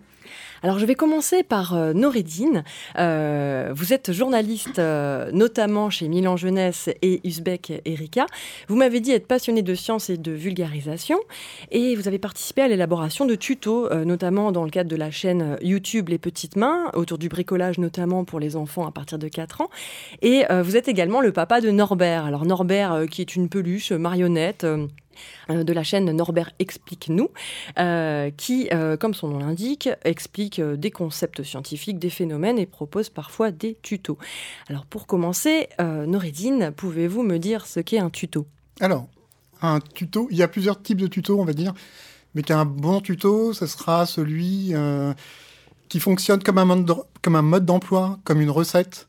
Alors 0.63 0.79
je 0.79 0.85
vais 0.85 0.95
commencer 0.95 1.43
par 1.43 1.75
euh. 1.75 1.95
Euh, 2.99 3.71
vous 3.73 3.93
êtes 3.93 4.13
journaliste 4.13 4.79
euh, 4.79 5.31
notamment 5.33 5.89
chez 5.91 6.09
Milan 6.09 6.37
Jeunesse 6.37 6.91
et 7.03 7.21
Uzbek 7.25 7.81
Erika. 7.85 8.27
Vous 8.69 8.77
m'avez 8.77 9.01
dit 9.01 9.13
être 9.13 9.27
passionnée 9.27 9.63
de 9.63 9.75
science 9.75 10.11
et 10.11 10.17
de 10.17 10.33
vulgarisation 10.33 11.19
et 11.71 11.97
vous 11.97 12.09
avez 12.09 12.19
participé 12.19 12.63
à 12.63 12.69
l'élaboration 12.69 13.27
de 13.27 13.35
tutos, 13.35 13.91
euh, 13.91 14.05
notamment 14.05 14.53
dans 14.53 14.65
le 14.65 14.71
cadre 14.71 14.91
de 14.91 14.97
la 14.97 15.11
chaîne 15.11 15.57
YouTube 15.63 16.09
Les 16.09 16.19
Petites 16.19 16.57
Mains, 16.57 16.91
autour 16.95 17.17
du 17.17 17.29
bricolage 17.29 17.79
notamment 17.79 18.25
pour 18.25 18.41
les 18.41 18.57
enfants 18.57 18.87
à 18.87 18.91
partir 18.91 19.19
de 19.19 19.29
4 19.29 19.63
ans. 19.63 19.71
Et 20.23 20.45
vous 20.63 20.77
êtes 20.77 20.89
également 20.89 21.21
le 21.21 21.33
papa 21.33 21.61
de 21.61 21.71
Norbert. 21.71 22.25
Alors 22.25 22.45
Norbert 22.45 23.07
qui 23.11 23.23
est 23.23 23.37
une 23.37 23.49
peluche 23.49 23.93
marionnette. 23.93 24.67
Euh, 25.51 25.65
de 25.65 25.73
la 25.73 25.83
chaîne 25.83 26.11
Norbert 26.11 26.51
Explique-nous, 26.59 27.31
euh, 27.79 28.31
qui, 28.37 28.69
euh, 28.73 28.97
comme 28.97 29.15
son 29.15 29.29
nom 29.29 29.39
l'indique, 29.39 29.89
explique 30.05 30.61
des 30.61 30.91
concepts 30.91 31.43
scientifiques, 31.43 31.99
des 31.99 32.11
phénomènes 32.11 32.59
et 32.59 32.67
propose 32.67 33.09
parfois 33.09 33.51
des 33.51 33.77
tutos. 33.83 34.19
Alors 34.69 34.87
pour 34.87 35.07
commencer, 35.07 35.69
Noredine, 35.79 36.73
pouvez-vous 36.77 37.23
me 37.23 37.39
dire 37.39 37.67
ce 37.67 37.81
qu'est 37.81 37.99
un 37.99 38.11
tuto? 38.11 38.47
Alors, 38.81 39.07
un 39.63 39.81
tuto, 39.81 40.29
il 40.31 40.37
y 40.37 40.43
a 40.43 40.49
plusieurs 40.49 40.83
types 40.83 41.01
de 41.01 41.07
tutos, 41.07 41.39
on 41.39 41.45
va 41.45 41.53
dire, 41.53 41.75
mais 42.35 42.43
qu'un 42.43 42.65
bon 42.65 43.01
tuto, 43.01 43.53
ce 43.53 43.67
sera 43.67 44.07
celui 44.07 44.75
qui 45.89 46.01
fonctionne 46.01 46.43
comme 46.43 46.59
un 46.59 47.43
mode 47.43 47.65
d'emploi, 47.65 48.19
comme 48.25 48.41
une 48.41 48.51
recette, 48.51 49.09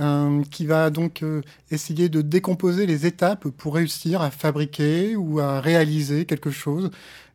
euh, 0.00 0.42
qui 0.50 0.66
va 0.66 0.90
donc 0.90 1.22
euh, 1.22 1.42
essayer 1.70 2.08
de 2.08 2.22
décomposer 2.22 2.86
les 2.86 3.06
étapes 3.06 3.48
pour 3.48 3.74
réussir 3.74 4.20
à 4.20 4.30
fabriquer 4.30 5.16
ou 5.16 5.40
à 5.40 5.60
réaliser 5.60 6.26
quelque 6.26 6.50
chose 6.50 6.90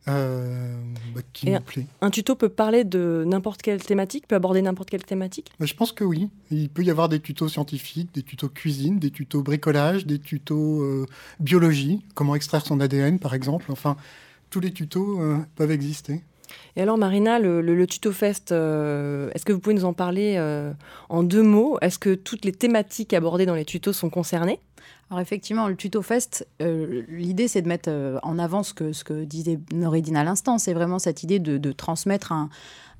euh, 0.08 0.74
bah, 1.14 1.20
qui 1.32 1.48
Et 1.48 1.52
nous 1.52 1.60
plaît. 1.60 1.86
Un 2.00 2.10
tuto 2.10 2.34
peut 2.34 2.48
parler 2.48 2.82
de 2.82 3.24
n'importe 3.26 3.62
quelle 3.62 3.82
thématique, 3.82 4.26
peut 4.26 4.34
aborder 4.34 4.60
n'importe 4.60 4.90
quelle 4.90 5.04
thématique? 5.04 5.52
Mais 5.60 5.66
Je 5.66 5.76
pense 5.76 5.92
que 5.92 6.02
oui. 6.02 6.28
Il 6.50 6.68
peut 6.70 6.82
y 6.82 6.90
avoir 6.90 7.08
des 7.08 7.20
tutos 7.20 7.48
scientifiques, 7.48 8.12
des 8.12 8.22
tutos 8.22 8.48
cuisine, 8.48 8.98
des 8.98 9.10
tutos 9.10 9.42
bricolage, 9.42 10.04
des 10.06 10.18
tutos 10.18 10.82
euh, 10.82 11.06
biologie, 11.38 12.04
comment 12.14 12.34
extraire 12.34 12.66
son 12.66 12.80
ADN 12.80 13.20
par 13.20 13.34
exemple. 13.34 13.70
Enfin, 13.70 13.96
tous 14.50 14.60
les 14.60 14.72
tutos 14.72 15.20
euh, 15.20 15.38
peuvent 15.54 15.70
exister. 15.70 16.22
Et 16.76 16.82
alors 16.82 16.98
Marina, 16.98 17.38
le, 17.38 17.86
Tuto 17.86 18.12
Fest, 18.12 18.52
euh, 18.52 19.30
est-ce 19.34 19.44
que 19.44 19.52
vous 19.52 19.58
pouvez 19.58 19.74
nous 19.74 19.84
en 19.84 19.92
parler 19.92 20.36
euh, 20.38 20.72
en 21.08 21.22
deux 21.22 21.42
mots? 21.42 21.78
Est-ce 21.80 21.98
que 21.98 22.14
toutes 22.14 22.44
les 22.44 22.52
thématiques 22.52 23.12
abordées 23.12 23.46
dans 23.46 23.54
les 23.54 23.64
tutos 23.64 23.92
sont 23.92 24.10
concernées? 24.10 24.58
Alors 25.12 25.20
effectivement, 25.20 25.68
le 25.68 25.76
Tuto 25.76 26.00
Fest, 26.00 26.48
euh, 26.62 27.02
l'idée 27.06 27.46
c'est 27.46 27.60
de 27.60 27.68
mettre 27.68 27.90
euh, 27.90 28.18
en 28.22 28.38
avant 28.38 28.62
ce 28.62 28.72
que, 28.72 29.24
disait 29.24 29.60
Noridine 29.70 30.16
à 30.16 30.24
l'instant. 30.24 30.56
C'est 30.56 30.72
vraiment 30.72 30.98
cette 30.98 31.22
idée 31.22 31.38
de, 31.38 31.72
transmettre 31.72 32.32
un- 32.32 32.48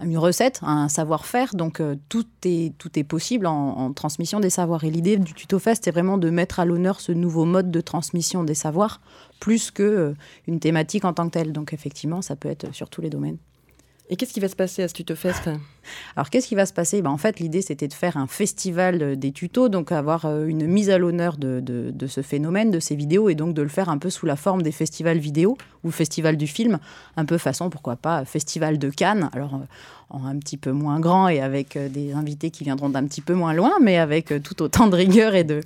une 0.04 0.18
recette, 0.18 0.60
un 0.62 0.90
savoir-faire. 0.90 1.54
Donc 1.54 1.80
euh, 1.80 1.96
tout, 2.10 2.26
est, 2.44 3.04
possible 3.04 3.46
en, 3.46 3.94
transmission 3.94 4.40
des 4.40 4.50
savoirs. 4.50 4.84
Et 4.84 4.90
l'idée 4.90 5.16
du 5.16 5.32
Tuto 5.32 5.58
Fest, 5.58 5.84
c'est 5.86 5.90
vraiment 5.90 6.18
de 6.18 6.28
mettre 6.28 6.60
à 6.60 6.66
l'honneur 6.66 7.00
ce 7.00 7.12
nouveau 7.12 7.46
mode 7.46 7.70
de 7.70 7.80
transmission 7.80 8.44
des 8.44 8.52
savoirs, 8.52 9.00
plus 9.40 9.70
que 9.70 9.82
euh, 9.82 10.14
une 10.46 10.60
thématique 10.60 11.06
en 11.06 11.14
tant 11.14 11.24
que 11.24 11.32
telle. 11.32 11.54
Donc 11.54 11.72
effectivement, 11.72 12.20
ça 12.20 12.36
peut 12.36 12.50
être 12.50 12.74
sur 12.74 12.90
tous 12.90 13.00
les 13.00 13.08
domaines. 13.08 13.38
Et 14.10 14.16
qu'est-ce 14.16 14.32
qui 14.34 14.40
va 14.40 14.48
se 14.48 14.56
passer 14.56 14.82
à 14.82 14.88
ce 14.88 14.94
Tuto 14.94 15.14
Fest 15.14 15.48
Alors, 16.16 16.28
qu'est-ce 16.30 16.46
qui 16.46 16.54
va 16.54 16.66
se 16.66 16.72
passer? 16.72 17.00
Ben, 17.02 17.10
En 17.10 17.16
fait, 17.18 17.40
l'idée, 17.40 17.62
c'était 17.62 17.88
de 17.88 17.94
faire 17.94 18.16
un 18.16 18.26
festival 18.26 19.02
euh, 19.02 19.16
des 19.16 19.32
tutos, 19.32 19.68
donc 19.68 19.90
avoir 19.90 20.26
euh, 20.26 20.46
une 20.46 20.66
mise 20.66 20.90
à 20.90 20.98
l'honneur 20.98 21.36
de, 21.38 21.60
de- 21.60 21.90
de 21.92 22.06
ce 22.06 22.20
phénomène, 22.20 22.70
de 22.70 22.78
ces 22.80 22.94
vidéos, 22.94 23.28
et 23.30 23.34
donc 23.34 23.54
de 23.54 23.62
le 23.62 23.68
faire 23.68 23.88
un 23.88 23.98
peu 23.98 24.10
sous 24.10 24.26
la 24.26 24.36
forme 24.36 24.62
des 24.62 24.72
festivals 24.72 25.18
vidéo 25.18 25.56
ou 25.82 25.90
festival 25.90 26.36
du 26.36 26.46
film, 26.46 26.78
un 27.16 27.24
peu 27.24 27.38
façon, 27.38 27.70
pourquoi 27.70 27.96
pas, 27.96 28.24
festival 28.24 28.78
de 28.78 28.90
Cannes, 28.90 29.28
alors 29.32 29.54
euh, 29.54 29.58
en 30.10 30.26
un 30.26 30.36
petit 30.38 30.58
peu 30.58 30.72
moins 30.72 31.00
grand 31.00 31.28
et 31.28 31.40
avec 31.40 31.76
des 31.90 32.12
invités 32.12 32.50
qui 32.50 32.64
viendront 32.64 32.90
d'un 32.90 33.04
petit 33.06 33.22
peu 33.22 33.32
moins 33.34 33.54
loin, 33.54 33.72
mais 33.80 33.96
avec 33.96 34.32
tout 34.44 34.62
autant 34.62 34.86
de 34.86 34.94
rigueur 34.94 35.34
et 35.34 35.42
de, 35.42 35.60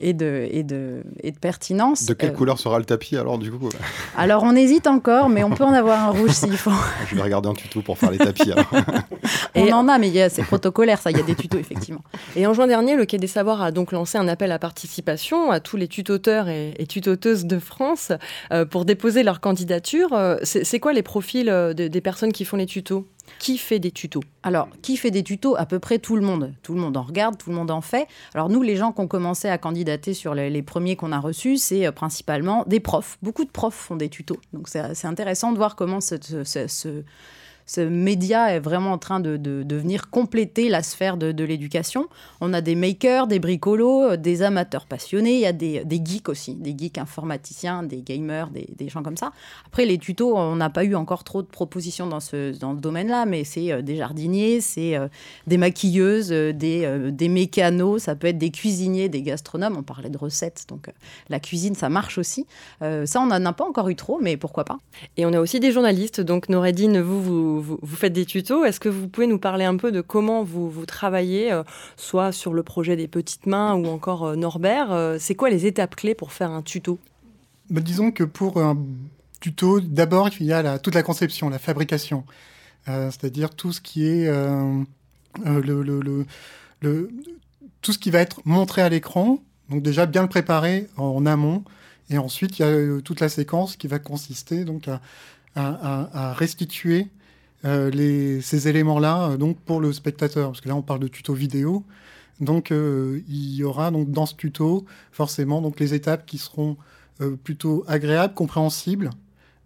et 0.00 0.12
de, 0.12 0.46
et 0.52 0.62
de, 0.62 1.02
et 1.22 1.32
de 1.32 1.38
pertinence. 1.38 2.04
De 2.04 2.12
quelle 2.12 2.30
Euh, 2.30 2.34
couleur 2.34 2.58
sera 2.58 2.78
le 2.78 2.84
tapis 2.84 3.16
alors 3.16 3.38
du 3.38 3.50
coup? 3.50 3.70
alors, 4.16 4.42
on 4.42 4.54
hésite 4.54 4.86
encore, 4.86 5.30
mais 5.30 5.42
on 5.42 5.50
peut 5.50 5.64
en 5.64 5.72
avoir 5.72 6.06
un 6.06 6.10
rouge 6.10 6.32
s'il 6.32 6.56
faut. 6.58 6.70
Je 7.10 7.16
vais 7.16 7.22
regarder 7.22 7.48
un 7.48 7.54
tuto 7.54 7.77
pour 7.82 7.98
faire 7.98 8.10
les 8.10 8.18
tapis. 8.18 8.52
alors. 8.52 8.66
On 9.54 9.70
en 9.72 9.88
a, 9.88 9.98
mais 9.98 10.08
il 10.08 10.14
y 10.14 10.20
a- 10.20 10.28
c'est 10.30 10.42
protocolaire, 10.42 10.98
ça, 11.00 11.10
il 11.10 11.16
y 11.16 11.20
a 11.20 11.24
des 11.24 11.34
tutos, 11.34 11.58
effectivement. 11.58 12.02
Et 12.36 12.46
en 12.46 12.54
juin 12.54 12.66
dernier, 12.66 12.96
le 12.96 13.04
Quai 13.06 13.18
des 13.18 13.26
Savoirs 13.26 13.62
a 13.62 13.70
donc 13.72 13.92
lancé 13.92 14.18
un 14.18 14.28
appel 14.28 14.52
à 14.52 14.58
participation 14.58 15.50
à 15.50 15.60
tous 15.60 15.76
les 15.76 15.88
tutoteurs 15.88 16.48
et, 16.48 16.74
et 16.78 16.86
tutoteuses 16.86 17.44
de 17.44 17.58
France 17.58 18.12
euh, 18.52 18.64
pour 18.64 18.84
déposer 18.84 19.22
leur 19.22 19.40
candidature. 19.40 20.12
Euh, 20.12 20.36
C'est 20.44 20.80
quoi 20.80 20.92
les 20.92 21.02
profils 21.02 21.48
euh, 21.48 21.74
de- 21.74 21.88
des 21.88 22.00
personnes 22.00 22.32
qui 22.32 22.44
font 22.44 22.56
les 22.56 22.66
tutos? 22.66 23.06
Qui 23.38 23.58
fait 23.58 23.78
des 23.78 23.90
tutos? 23.90 24.22
Alors, 24.42 24.68
qui 24.80 24.96
fait 24.96 25.10
des 25.10 25.22
tutos? 25.22 25.54
À 25.56 25.66
peu 25.66 25.78
près 25.78 25.98
tout 25.98 26.16
le 26.16 26.22
monde. 26.22 26.54
Tout 26.62 26.72
le 26.72 26.80
monde 26.80 26.96
en 26.96 27.02
regarde, 27.02 27.36
tout 27.36 27.50
le 27.50 27.56
monde 27.56 27.70
en 27.70 27.82
fait. 27.82 28.06
Alors, 28.32 28.48
nous, 28.48 28.62
les 28.62 28.74
gens 28.74 28.90
qui 28.90 29.02
ont 29.02 29.06
commencé 29.06 29.50
à 29.50 29.58
candidater 29.58 30.14
sur 30.14 30.34
les, 30.34 30.48
les 30.48 30.62
premiers 30.62 30.96
qu'on 30.96 31.12
a 31.12 31.18
reçus, 31.20 31.58
c'est 31.58 31.86
euh, 31.86 31.92
principalement 31.92 32.64
des 32.66 32.80
profs. 32.80 33.18
Beaucoup 33.22 33.44
de 33.44 33.50
profs 33.50 33.74
font 33.74 33.96
des 33.96 34.08
tutos. 34.08 34.38
Donc, 34.54 34.68
c'est 34.68 34.94
c'est 34.94 35.06
intéressant 35.06 35.52
de 35.52 35.58
voir 35.58 35.76
comment 35.76 36.00
ce, 36.00 36.14
ce- 36.44 36.66
ce- 36.68 37.02
ce 37.68 37.82
média 37.82 38.54
est 38.54 38.60
vraiment 38.60 38.92
en 38.92 38.98
train 38.98 39.20
de, 39.20 39.36
de, 39.36 39.76
venir 39.76 40.10
compléter 40.10 40.68
la 40.68 40.82
sphère 40.82 41.18
de, 41.18 41.44
l'éducation. 41.44 42.08
On 42.40 42.52
a 42.54 42.60
des 42.60 42.74
makers, 42.74 43.26
des 43.26 43.38
bricolos, 43.38 44.16
des 44.16 44.42
amateurs 44.42 44.86
passionnés, 44.86 45.34
il 45.34 45.40
y 45.40 45.46
a 45.46 45.52
des, 45.52 45.84
des 45.84 46.00
geeks 46.02 46.28
aussi, 46.30 46.54
des 46.54 46.74
geeks 46.76 46.98
informaticiens, 46.98 47.82
des 47.82 48.00
gamers, 48.00 48.48
des, 48.48 48.68
des, 48.76 48.88
gens 48.88 49.02
comme 49.02 49.18
ça. 49.18 49.32
Après, 49.66 49.84
les 49.84 49.98
tutos, 49.98 50.34
on 50.34 50.56
n'a 50.56 50.70
pas 50.70 50.84
eu 50.84 50.94
encore 50.94 51.24
trop 51.24 51.42
de 51.42 51.46
propositions 51.46 52.06
dans 52.06 52.20
ce, 52.20 52.58
dans 52.58 52.74
domaine-là, 52.78 53.26
mais 53.26 53.44
c'est 53.44 53.70
euh, 53.70 53.82
des 53.82 53.96
jardiniers, 53.96 54.60
c'est 54.60 54.96
euh, 54.96 55.08
des 55.46 55.58
maquilleuses, 55.58 56.32
euh, 56.32 56.52
des, 56.52 57.10
des 57.12 57.28
mécanos, 57.28 58.02
ça 58.04 58.14
peut 58.14 58.28
être 58.28 58.38
des 58.38 58.50
cuisiniers, 58.50 59.08
des 59.08 59.22
gastronomes. 59.22 59.76
On 59.76 59.82
parlait 59.82 60.10
de 60.10 60.18
recettes, 60.18 60.64
donc 60.68 60.90
la 61.28 61.40
cuisine, 61.40 61.74
ça 61.74 61.88
marche 61.88 62.18
aussi. 62.18 62.46
ça, 62.80 63.20
on 63.20 63.26
n'en 63.26 63.44
a 63.44 63.52
pas 63.52 63.64
encore 63.64 63.88
eu 63.88 63.96
trop, 63.96 64.18
mais 64.20 64.36
pourquoi 64.36 64.64
pas. 64.64 64.78
Et 65.16 65.26
on 65.26 65.32
a 65.32 65.40
aussi 65.40 65.60
des 65.60 65.72
journalistes. 65.72 66.20
Donc, 66.20 66.48
Noredine, 66.48 67.00
vous, 67.00 67.22
vous, 67.22 67.57
vous, 67.60 67.96
faites 67.96 68.12
des 68.12 68.24
tutos. 68.24 68.64
Est-ce 68.64 68.80
que 68.80 68.88
vous 68.88 69.08
pouvez 69.08 69.26
nous 69.26 69.38
parler 69.38 69.64
un 69.64 69.76
peu 69.76 69.92
de 69.92 70.00
comment 70.00 70.42
vous, 70.42 70.70
vous 70.70 70.86
travaillez, 70.86 71.58
soit 71.96 72.32
sur 72.32 72.52
le 72.52 72.62
projet 72.62 72.96
des 72.96 73.08
petites 73.08 73.46
mains 73.46 73.74
ou 73.74 73.86
encore 73.86 74.36
Norbert 74.36 75.16
C'est 75.18 75.34
quoi 75.34 75.50
les 75.50 75.66
étapes 75.66 75.96
clés 75.96 76.14
pour 76.14 76.32
faire 76.32 76.50
un 76.50 76.62
tuto? 76.62 76.98
Bah, 77.70 77.80
Disons 77.80 78.10
que 78.10 78.24
pour 78.24 78.58
un 78.58 78.78
tuto, 79.40 79.80
d'abord, 79.80 80.30
il 80.40 80.46
y 80.46 80.52
a 80.52 80.78
toute 80.78 80.94
la 80.94 81.02
conception, 81.02 81.48
la 81.48 81.58
fabrication. 81.58 82.24
Euh, 82.88 83.10
c'est-à-dire 83.10 83.50
tout 83.50 83.72
ce 83.72 83.80
qui 83.80 84.06
est 84.06 84.28
euh, 84.28 84.82
euh, 85.46 87.06
tout 87.82 87.92
ce 87.92 87.98
qui 87.98 88.10
va 88.10 88.20
être 88.20 88.40
montré 88.44 88.82
à 88.82 88.88
l'écran. 88.88 89.40
Donc 89.68 89.82
déjà 89.82 90.06
bien 90.06 90.22
le 90.22 90.28
préparer 90.28 90.88
en, 90.96 91.26
amont. 91.26 91.64
Et 92.10 92.16
ensuite, 92.16 92.58
il 92.58 92.62
y 92.62 92.64
a 92.64 93.00
toute 93.02 93.20
la 93.20 93.28
séquence 93.28 93.76
qui 93.76 93.86
va 93.86 93.98
consister 93.98 94.64
donc 94.64 94.88
à 95.54 96.32
restituer 96.34 97.08
les, 97.64 98.40
ces 98.40 98.68
éléments-là 98.68 99.36
donc 99.36 99.58
pour 99.60 99.80
le 99.80 99.92
spectateur. 99.92 100.50
Parce 100.50 100.60
que 100.60 100.68
là, 100.68 100.76
on 100.76 100.82
parle 100.82 101.00
de 101.00 101.08
tuto 101.08 101.34
vidéo. 101.34 101.84
Donc, 102.40 102.70
il 102.70 103.54
y 103.54 103.64
aura 103.64 103.90
donc 103.90 104.10
dans 104.10 104.26
ce 104.26 104.34
tuto 104.34 104.84
forcément 105.10 105.60
donc 105.60 105.80
les 105.80 105.94
étapes 105.94 106.24
qui 106.24 106.38
seront 106.38 106.76
plutôt 107.42 107.84
agréables, 107.88 108.34
compréhensibles, 108.34 109.10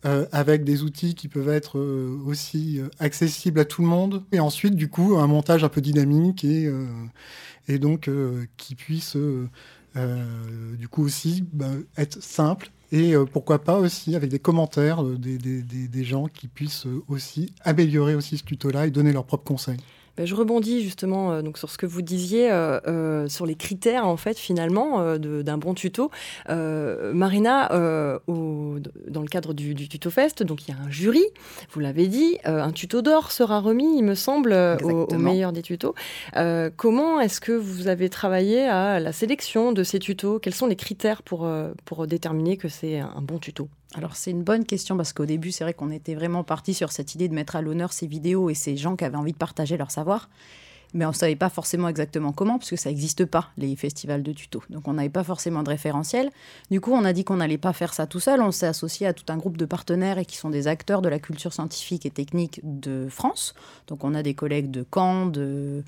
euh, 0.04 0.26
avec 0.32 0.64
des 0.64 0.82
outils 0.82 1.14
qui 1.14 1.28
peuvent 1.28 1.48
être 1.48 1.78
euh, 1.78 2.18
aussi 2.26 2.80
euh, 2.80 2.88
accessibles 2.98 3.60
à 3.60 3.64
tout 3.64 3.82
le 3.82 3.88
monde. 3.88 4.24
Et 4.32 4.40
ensuite, 4.40 4.74
du 4.74 4.88
coup, 4.88 5.16
un 5.16 5.28
montage 5.28 5.62
un 5.62 5.68
peu 5.68 5.80
dynamique 5.80 6.44
et, 6.44 6.68
et 7.68 7.78
donc 7.78 8.10
qui 8.56 8.74
puisse, 8.74 9.16
du 9.94 10.88
coup, 10.88 11.04
aussi 11.04 11.44
bah, 11.52 11.70
être 11.96 12.20
simple. 12.20 12.72
Et 12.92 13.14
pourquoi 13.32 13.58
pas 13.58 13.78
aussi 13.78 14.14
avec 14.14 14.28
des 14.28 14.38
commentaires 14.38 15.02
des, 15.02 15.38
des, 15.38 16.04
gens 16.04 16.26
qui 16.26 16.46
puissent 16.46 16.86
aussi 17.08 17.54
améliorer 17.62 18.14
aussi 18.14 18.36
ce 18.36 18.44
tuto-là 18.44 18.86
et 18.86 18.90
donner 18.90 19.12
leurs 19.12 19.24
propres 19.24 19.44
conseils. 19.44 19.80
Ben, 20.16 20.26
je 20.26 20.34
rebondis 20.34 20.82
justement 20.82 21.32
euh, 21.32 21.42
donc 21.42 21.56
sur 21.56 21.70
ce 21.70 21.78
que 21.78 21.86
vous 21.86 22.02
disiez 22.02 22.50
euh, 22.50 22.80
euh, 22.86 23.28
sur 23.28 23.46
les 23.46 23.54
critères 23.54 24.06
en 24.06 24.18
fait 24.18 24.38
finalement 24.38 25.16
d'un 25.16 25.58
bon 25.58 25.74
tuto. 25.74 26.10
Marina, 26.48 27.70
au, 28.26 28.76
dans 29.08 29.22
le 29.22 29.28
cadre 29.28 29.54
du, 29.54 29.74
du, 29.74 29.88
Tuto 29.88 30.10
Fest, 30.10 30.42
donc 30.42 30.66
il 30.66 30.72
y 30.72 30.74
a 30.74 30.80
un 30.80 30.90
jury. 30.90 31.24
Vous 31.70 31.80
l'avez 31.80 32.06
dit, 32.08 32.38
un 32.44 32.72
tuto 32.72 33.02
d'or 33.02 33.32
sera 33.32 33.60
remis, 33.60 33.98
il 33.98 34.04
me 34.04 34.14
semble, 34.14 34.52
au, 34.82 35.14
meilleur 35.16 35.52
des 35.52 35.62
tutos. 35.62 35.94
comment 36.76 37.20
est-ce 37.20 37.40
que 37.40 37.52
vous 37.52 37.88
avez 37.88 38.08
travaillé 38.08 38.62
à 38.62 39.00
la 39.00 39.12
sélection 39.12 39.72
de 39.72 39.82
ces 39.82 39.98
tutos? 39.98 40.38
Quels 40.38 40.54
sont 40.54 40.66
les 40.66 40.76
critères 40.76 41.22
pour 41.22 41.48
pour 41.84 42.06
déterminer 42.06 42.56
que 42.56 42.68
c'est 42.68 42.98
un 42.98 43.22
bon 43.22 43.38
tuto? 43.38 43.68
Alors 43.94 44.16
c'est 44.16 44.30
une 44.30 44.42
bonne 44.42 44.64
question 44.64 44.96
parce 44.96 45.12
qu'au 45.12 45.26
début 45.26 45.52
c'est 45.52 45.64
vrai 45.64 45.74
qu'on 45.74 45.90
était 45.90 46.14
vraiment 46.14 46.44
parti 46.44 46.74
sur 46.74 46.92
cette 46.92 47.14
idée 47.14 47.28
de 47.28 47.34
mettre 47.34 47.56
à 47.56 47.62
l'honneur 47.62 47.92
ces 47.92 48.06
vidéos 48.06 48.48
et 48.50 48.54
ces 48.54 48.76
gens 48.76 48.96
qui 48.96 49.04
avaient 49.04 49.16
envie 49.16 49.32
de 49.32 49.38
partager 49.38 49.76
leur 49.76 49.90
savoir. 49.90 50.28
Mais 50.94 51.04
on 51.04 51.10
ne 51.10 51.14
savait 51.14 51.36
pas 51.36 51.48
forcément 51.48 51.88
exactement 51.88 52.32
comment, 52.32 52.58
puisque 52.58 52.78
ça 52.78 52.90
n'existe 52.90 53.24
pas, 53.24 53.50
les 53.56 53.74
festivals 53.76 54.22
de 54.22 54.32
tutos. 54.32 54.62
Donc 54.70 54.88
on 54.88 54.94
n'avait 54.94 55.08
pas 55.08 55.24
forcément 55.24 55.62
de 55.62 55.68
référentiel. 55.68 56.30
Du 56.70 56.80
coup, 56.80 56.92
on 56.92 57.04
a 57.04 57.12
dit 57.12 57.24
qu'on 57.24 57.36
n'allait 57.36 57.58
pas 57.58 57.72
faire 57.72 57.94
ça 57.94 58.06
tout 58.06 58.20
seul. 58.20 58.40
On 58.40 58.50
s'est 58.50 58.66
associé 58.66 59.06
à 59.06 59.12
tout 59.12 59.24
un 59.28 59.36
groupe 59.36 59.56
de 59.56 59.64
partenaires 59.64 60.18
et 60.18 60.24
qui 60.24 60.36
sont 60.36 60.50
des 60.50 60.68
acteurs 60.68 61.02
de 61.02 61.08
la 61.08 61.18
culture 61.18 61.52
scientifique 61.52 62.06
et 62.06 62.10
technique 62.10 62.60
de 62.62 63.06
France. 63.08 63.54
Donc 63.86 64.04
on 64.04 64.14
a 64.14 64.22
des 64.22 64.34
collègues 64.34 64.70
de 64.70 64.84
Caen, 64.92 65.26
de 65.26 65.82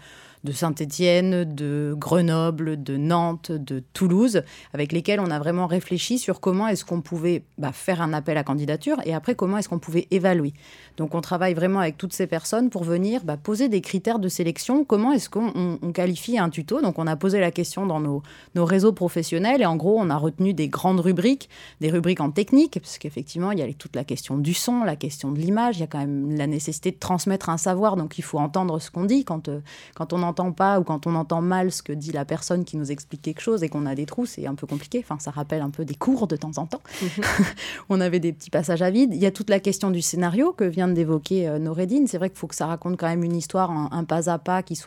de 0.44 0.52
Saint-Étienne, 0.52 1.44
de 1.44 1.94
Grenoble, 1.96 2.82
de 2.82 2.96
Nantes, 2.99 3.50
de 3.50 3.82
Toulouse, 3.94 4.42
avec 4.75 4.92
lesquels 4.92 5.18
on 5.18 5.30
a 5.30 5.38
vraiment 5.38 5.66
réfléchi 5.66 6.18
sur 6.18 6.40
comment 6.40 6.68
est-ce 6.68 6.84
qu'on 6.84 7.00
pouvait 7.00 7.42
bah, 7.56 7.73
faire 7.73 8.02
un 8.02 8.12
appel 8.12 8.37
à 8.37 8.44
candidature 8.44 8.99
et 9.06 9.14
après 9.14 9.34
comment 9.34 9.56
est-ce 9.56 9.70
qu'on 9.70 9.78
pouvait 9.78 10.06
évaluer. 10.11 10.52
Donc 10.99 11.14
on 11.14 11.23
travaille 11.23 11.54
vraiment 11.54 11.80
avec 11.80 11.96
toutes 11.96 12.12
ces 12.12 12.26
personnes 12.26 12.68
pour 12.68 12.84
venir 12.84 13.23
bah, 13.25 13.38
poser 13.38 13.68
des 13.70 13.80
critères 13.80 14.18
de 14.18 14.28
sélection. 14.28 14.84
Comment 14.94 15.10
est-ce 15.10 15.28
qu'on 15.28 15.76
qualifie 15.92 16.38
un 16.38 16.50
tuto? 16.50 16.80
Donc 16.80 17.00
on 17.00 17.08
a 17.08 17.16
posé 17.16 17.40
la 17.40 17.50
question 17.50 17.84
dans 17.84 17.98
nos, 17.98 18.22
nos, 18.54 18.64
réseaux 18.64 18.92
professionnels 18.92 19.60
et 19.60 19.66
en 19.66 19.74
gros 19.74 19.98
on 19.98 20.08
a 20.08 20.16
retenu 20.16 20.54
des 20.54 20.68
grandes 20.68 21.00
rubriques, 21.00 21.50
des 21.80 21.90
rubriques 21.90 22.20
en 22.20 22.30
technique, 22.30 22.78
parce 22.80 22.98
qu'effectivement 22.98 23.50
il 23.50 23.58
y 23.58 23.62
a 23.62 23.72
toute 23.72 23.96
la 23.96 24.04
question 24.04 24.38
du 24.38 24.54
son, 24.54 24.84
la 24.84 24.94
question 24.94 25.32
de 25.32 25.40
l'image, 25.40 25.78
il 25.78 25.80
y 25.80 25.82
a 25.82 25.88
quand 25.88 25.98
même 25.98 26.36
la 26.36 26.46
nécessité 26.46 26.92
de 26.92 26.96
transmettre 26.96 27.48
un 27.48 27.56
savoir, 27.56 27.96
donc 27.96 28.18
il 28.18 28.22
faut 28.22 28.38
entendre 28.38 28.78
ce 28.78 28.92
qu'on 28.92 29.04
dit 29.04 29.24
quand, 29.24 29.48
euh, 29.48 29.62
quand 29.96 30.12
on 30.12 30.22
entend 30.22 30.52
pas 30.52 30.78
ou 30.78 30.84
quand 30.84 31.08
on 31.08 31.16
entend 31.16 31.40
mal 31.40 31.72
ce 31.72 31.82
que 31.82 31.92
dit 31.92 32.12
la 32.12 32.24
personne 32.24 32.64
qui 32.64 32.76
nous 32.76 32.92
explique 32.92 33.22
quelque 33.22 33.40
chose 33.40 33.64
et 33.64 33.68
qu'on 33.68 33.86
a 33.86 33.96
des 33.96 34.06
trous, 34.06 34.26
c'est 34.26 34.46
un 34.46 34.54
peu 34.54 34.68
compliqué. 34.68 35.00
Enfin, 35.02 35.18
ça 35.18 35.32
rappelle 35.32 35.60
un 35.60 35.70
peu 35.70 35.84
des 35.84 35.96
cours 35.96 36.28
de 36.28 36.36
temps 36.36 36.56
en 36.56 36.66
temps. 36.66 36.82
Mhm. 37.02 37.24
on 37.88 38.00
avait 38.00 38.20
des 38.20 38.32
petits 38.32 38.50
passages 38.50 38.82
à 38.82 38.90
vide. 38.90 39.12
Il 39.12 39.20
y 39.20 39.26
a 39.26 39.32
toute 39.32 39.50
la 39.50 39.58
question 39.58 39.90
du 39.90 40.02
scénario 40.02 40.52
que 40.52 40.62
vient 40.62 40.86
d'évoquer 40.86 41.48
euh, 41.48 41.58
Noredine. 41.58 42.06
C'est 42.06 42.18
vrai 42.18 42.30
qu'il 42.30 42.38
faut 42.38 42.46
que 42.46 42.54
ça 42.54 42.66
raconte 42.66 42.96
quand 42.96 43.08
même 43.08 43.24
une 43.24 43.34
histoire, 43.34 43.72
un, 43.72 44.04
pas 44.04 44.30
à 44.30 44.38
pas 44.38 44.62
qui 44.62 44.76
soit, 44.76 44.83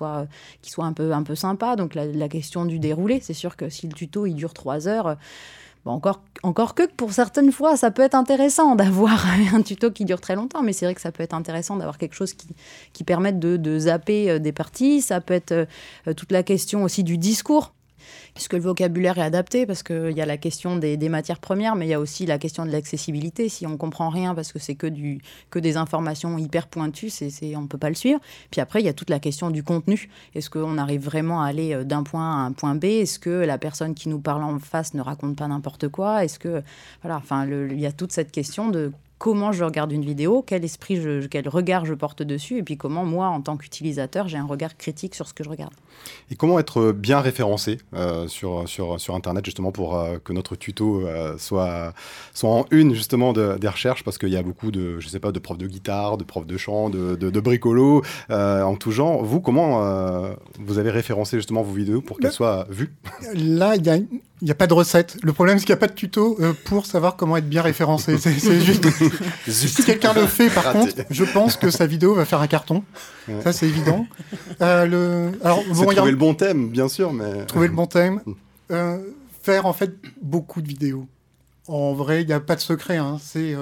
qui 0.62 0.72
soit 0.72 0.86
un, 0.86 0.94
peu, 0.94 1.12
un 1.14 1.24
peu 1.24 1.36
sympa. 1.36 1.76
Donc 1.76 1.96
la, 1.96 2.06
la 2.06 2.30
question 2.30 2.66
du 2.66 2.80
déroulé, 2.80 3.20
c'est 3.22 3.34
sûr 3.34 3.56
que 3.56 3.70
si 3.70 3.88
le 3.88 3.94
tuto 3.94 4.26
il 4.26 4.36
dure 4.36 4.54
trois 4.54 4.88
heures, 4.88 5.18
encore, 5.92 6.22
encore 6.44 6.76
que 6.76 6.84
pour 6.86 7.14
certaines 7.14 7.52
fois, 7.52 7.78
ça 7.78 7.92
peut 7.92 8.02
être 8.02 8.16
intéressant 8.16 8.76
d'avoir 8.76 9.26
un 9.54 9.62
tuto 9.62 9.92
qui 9.92 10.06
dure 10.06 10.22
très 10.22 10.36
longtemps, 10.36 10.64
mais 10.64 10.74
c'est 10.74 10.86
vrai 10.86 10.96
que 10.96 11.02
ça 11.02 11.12
peut 11.12 11.24
être 11.24 11.34
intéressant 11.34 11.78
d'avoir 11.78 11.98
quelque 11.98 12.16
chose 12.16 12.34
qui, 12.34 12.48
qui 12.94 13.04
permette 13.04 13.40
de, 13.40 13.58
de 13.58 13.80
zapper 13.80 14.30
euh, 14.30 14.40
des 14.40 14.52
parties. 14.52 15.02
Ça 15.02 15.22
peut 15.22 15.34
être 15.34 15.52
euh, 15.52 16.14
toute 16.16 16.32
la 16.32 16.44
question 16.44 16.84
aussi 16.84 17.04
du 17.04 17.18
discours 17.18 17.74
puisque 18.34 18.54
le 18.54 18.60
vocabulaire 18.60 19.18
est 19.18 19.24
adapté, 19.24 19.66
parce 19.66 19.84
qu'il 19.84 20.12
y 20.12 20.22
a 20.22 20.26
la 20.26 20.38
question 20.38 20.78
des, 20.78 20.98
matières 21.10 21.40
premières, 21.40 21.76
mais 21.76 21.86
il 21.86 21.90
y 21.90 21.94
a 21.94 22.00
aussi 22.00 22.26
la 22.26 22.38
question 22.38 22.66
de 22.66 22.72
l'accessibilité. 22.72 23.50
Si 23.50 23.66
on 23.66 23.78
comprend 23.78 24.10
rien 24.10 24.36
parce 24.36 24.52
que 24.52 24.60
c'est 24.60 24.76
que, 24.76 24.88
que 25.50 25.60
des 25.60 25.78
informations 25.78 26.38
hyper 26.38 26.68
pointues, 26.68 27.10
c'est, 27.10 27.56
on 27.56 27.62
ne 27.62 27.68
peut 27.68 27.78
pas 27.78 27.90
le 27.90 27.96
suivre. 27.96 28.20
Puis 28.52 28.62
après, 28.62 28.82
il 28.82 28.86
y 28.86 28.90
a 28.90 28.94
toute 28.94 29.10
la 29.10 29.20
question 29.20 29.50
du 29.50 29.64
contenu. 29.64 30.10
Est-ce 30.36 30.50
qu'on 30.50 30.78
arrive 30.78 31.04
vraiment 31.04 31.42
à 31.42 31.48
aller 31.48 31.74
euh, 31.74 31.84
d'un 31.84 32.04
point 32.04 32.44
à 32.44 32.46
un 32.46 32.52
point 32.52 32.76
B? 32.76 32.86
Est-ce 32.86 33.20
que 33.20 33.30
la 33.30 33.58
personne 33.58 33.96
qui 33.96 34.10
nous 34.10 34.20
parle 34.20 34.44
en 34.44 34.60
face 34.60 34.94
ne 34.94 35.02
raconte 35.02 35.38
pas 35.38 35.48
n'importe 35.48 35.88
quoi? 35.88 36.24
Est-ce 36.24 36.40
que 36.40 36.62
voilà, 37.02 37.18
enfin, 37.18 37.48
il 37.48 37.80
y 37.80 37.86
a 37.86 37.92
toute 37.92 38.12
cette 38.12 38.32
question 38.32 38.70
de 38.70 38.92
comment 39.18 39.52
je 39.52 39.64
regarde 39.64 39.92
une 39.92 40.06
vidéo, 40.06 40.44
quel 40.46 40.64
esprit, 40.64 41.02
je, 41.02 41.26
quel 41.28 41.48
regard 41.50 41.86
je 41.86 41.94
porte 41.94 42.22
dessus, 42.22 42.58
et 42.58 42.64
puis 42.64 42.78
comment 42.78 43.06
moi, 43.06 43.28
en 43.28 43.42
tant 43.42 43.58
qu'utilisateur, 43.58 44.28
j'ai 44.28 44.38
un 44.38 44.46
regard 44.46 44.78
critique 44.78 45.16
sur 45.16 45.28
ce 45.28 45.34
que 45.34 45.44
je 45.44 45.50
regarde. 45.50 45.74
Et 46.30 46.36
comment 46.36 46.60
être 46.60 46.92
bien 46.92 47.20
référencé 47.20 47.80
euh, 47.94 48.28
sur, 48.28 48.70
sur, 48.70 49.00
sur 49.00 49.16
Internet, 49.16 49.44
justement, 49.46 49.72
pour 49.72 49.98
euh, 49.98 50.18
que 50.24 50.34
notre 50.34 50.56
tuto 50.56 51.08
euh, 51.08 51.38
soit, 51.38 51.94
soit 52.34 52.50
en 52.50 52.66
une, 52.72 52.94
justement, 52.94 53.34
de, 53.34 53.58
des 53.58 53.68
recherches, 53.68 54.04
parce 54.04 54.18
qu'il 54.18 54.30
y 54.30 54.38
a 54.38 54.44
beaucoup 54.44 54.72
de, 54.72 55.00
je 55.00 55.08
sais 55.08 55.20
pas, 55.20 55.32
de 55.32 55.40
profs 55.40 55.58
de 55.58 55.68
guitare, 55.68 56.18
de 56.18 56.24
profs 56.24 56.46
de 56.48 56.58
chant, 56.58 56.90
de, 56.90 57.16
de, 57.16 57.30
de 57.30 57.40
bricolo, 57.40 58.04
en 58.30 58.76
tout 58.76 58.92
genre. 58.92 59.24
Vous, 59.24 59.42
comment 59.42 59.82
vous 60.60 60.78
avez 60.78 60.92
référencé, 60.92 61.38
justement, 61.38 61.64
vos 61.64 61.74
vidéos 61.74 62.02
pour 62.02 62.20
qu'elles 62.20 62.32
soient 62.32 62.68
vues? 62.70 62.94
Là, 63.34 63.76
il 63.76 63.86
y 63.86 63.90
a 63.90 63.98
il 64.42 64.46
n'y 64.46 64.52
a 64.52 64.56
pas 64.56 64.68
de 64.68 64.74
recette. 64.74 65.18
Le 65.24 65.34
problème, 65.34 65.58
c'est 65.58 65.66
qu'il 65.66 65.74
n'y 65.74 65.80
a 65.80 65.82
pas 65.82 65.88
de 65.88 65.94
tuto 65.94 66.38
euh, 66.40 66.54
pour 66.66 66.86
savoir 66.86 67.16
comment 67.16 67.38
être 67.38 67.50
bien 67.50 67.62
référencé. 67.62 68.18
C'est 68.20 68.62
juste. 68.62 68.86
si 69.48 69.84
quelqu'un 69.84 70.14
le 70.14 70.28
fait, 70.28 70.50
par 70.50 70.72
contre, 70.72 70.94
je 71.10 71.24
pense 71.24 71.58
que 71.58 71.72
sa 71.72 71.88
vidéo 71.88 72.14
va 72.14 72.26
faire 72.26 72.42
un 72.42 72.48
carton. 72.48 72.84
Ça, 73.44 73.52
c'est 73.52 73.68
évident. 73.68 74.06
Euh, 74.62 74.86
le... 74.86 75.40
Alors, 75.44 75.64
trouver 75.64 76.12
le 76.12 76.18
bon 76.18 76.34
thème, 76.34 76.70
bien 76.70 76.88
sûr, 76.88 77.14
mais. 77.14 77.46
Trouver 77.46 77.68
le 77.68 77.74
bon 77.74 77.88
thème. 77.88 78.22
Euh, 78.72 79.00
faire, 79.42 79.66
en 79.66 79.74
fait, 79.74 79.94
beaucoup 80.22 80.62
de 80.62 80.68
vidéos. 80.68 81.08
En 81.68 81.94
vrai, 81.94 82.22
il 82.22 82.28
n'y 82.28 82.34
a 82.34 82.40
pas 82.40 82.56
de 82.56 82.62
secret. 82.62 82.98
Hein. 82.98 83.18
C'est. 83.22 83.56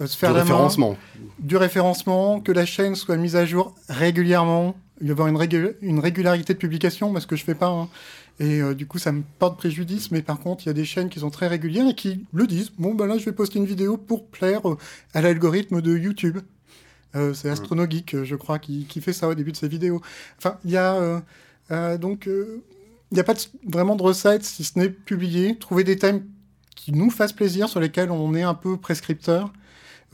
Se 0.00 0.16
faire 0.16 0.32
du 0.32 0.40
référencement. 0.40 0.96
du 1.38 1.56
référencement, 1.56 2.40
que 2.40 2.50
la 2.50 2.66
chaîne 2.66 2.96
soit 2.96 3.16
mise 3.16 3.36
à 3.36 3.46
jour 3.46 3.74
régulièrement, 3.88 4.74
il 5.00 5.08
y 5.08 5.10
avoir 5.10 5.28
une, 5.28 5.38
une 5.82 5.98
régularité 6.00 6.54
de 6.54 6.58
publication, 6.58 7.12
parce 7.12 7.26
que 7.26 7.36
je 7.36 7.44
fais 7.44 7.54
pas. 7.54 7.68
Hein. 7.68 7.88
Et 8.40 8.60
euh, 8.60 8.74
du 8.74 8.86
coup, 8.86 8.98
ça 8.98 9.12
me 9.12 9.22
porte 9.38 9.58
préjudice. 9.58 10.10
Mais 10.10 10.22
par 10.22 10.40
contre, 10.40 10.64
il 10.64 10.66
y 10.66 10.70
a 10.70 10.74
des 10.74 10.84
chaînes 10.84 11.08
qui 11.08 11.20
sont 11.20 11.30
très 11.30 11.46
régulières 11.46 11.88
et 11.88 11.94
qui 11.94 12.26
le 12.32 12.46
disent. 12.46 12.70
Bon, 12.78 12.94
ben 12.94 13.06
là, 13.06 13.18
je 13.18 13.24
vais 13.24 13.32
poster 13.32 13.58
une 13.58 13.66
vidéo 13.66 13.96
pour 13.96 14.26
plaire 14.26 14.68
euh, 14.68 14.76
à 15.14 15.22
l'algorithme 15.22 15.80
de 15.80 15.96
YouTube. 15.96 16.38
Euh, 17.14 17.32
c'est 17.32 17.48
Astronogeek, 17.48 18.24
je 18.24 18.34
crois, 18.34 18.58
qui, 18.58 18.86
qui, 18.86 19.00
fait 19.00 19.12
ça 19.12 19.28
au 19.28 19.34
début 19.34 19.52
de 19.52 19.56
ses 19.56 19.68
vidéos. 19.68 20.00
Enfin, 20.38 20.58
il 20.64 20.72
y 20.72 20.76
a 20.76 21.22
donc, 21.98 22.26
il 22.26 23.14
n'y 23.14 23.20
a 23.20 23.24
pas 23.24 23.34
vraiment 23.66 23.96
de 23.96 24.02
recette 24.02 24.44
si 24.44 24.64
ce 24.64 24.78
n'est 24.78 24.90
publier, 24.90 25.56
trouver 25.58 25.84
des 25.84 25.96
thèmes 25.96 26.26
qui 26.74 26.92
nous 26.92 27.10
fassent 27.10 27.32
plaisir, 27.32 27.68
sur 27.68 27.80
lesquels 27.80 28.10
on 28.10 28.34
est 28.34 28.42
un 28.42 28.54
peu 28.54 28.76
prescripteur. 28.76 29.52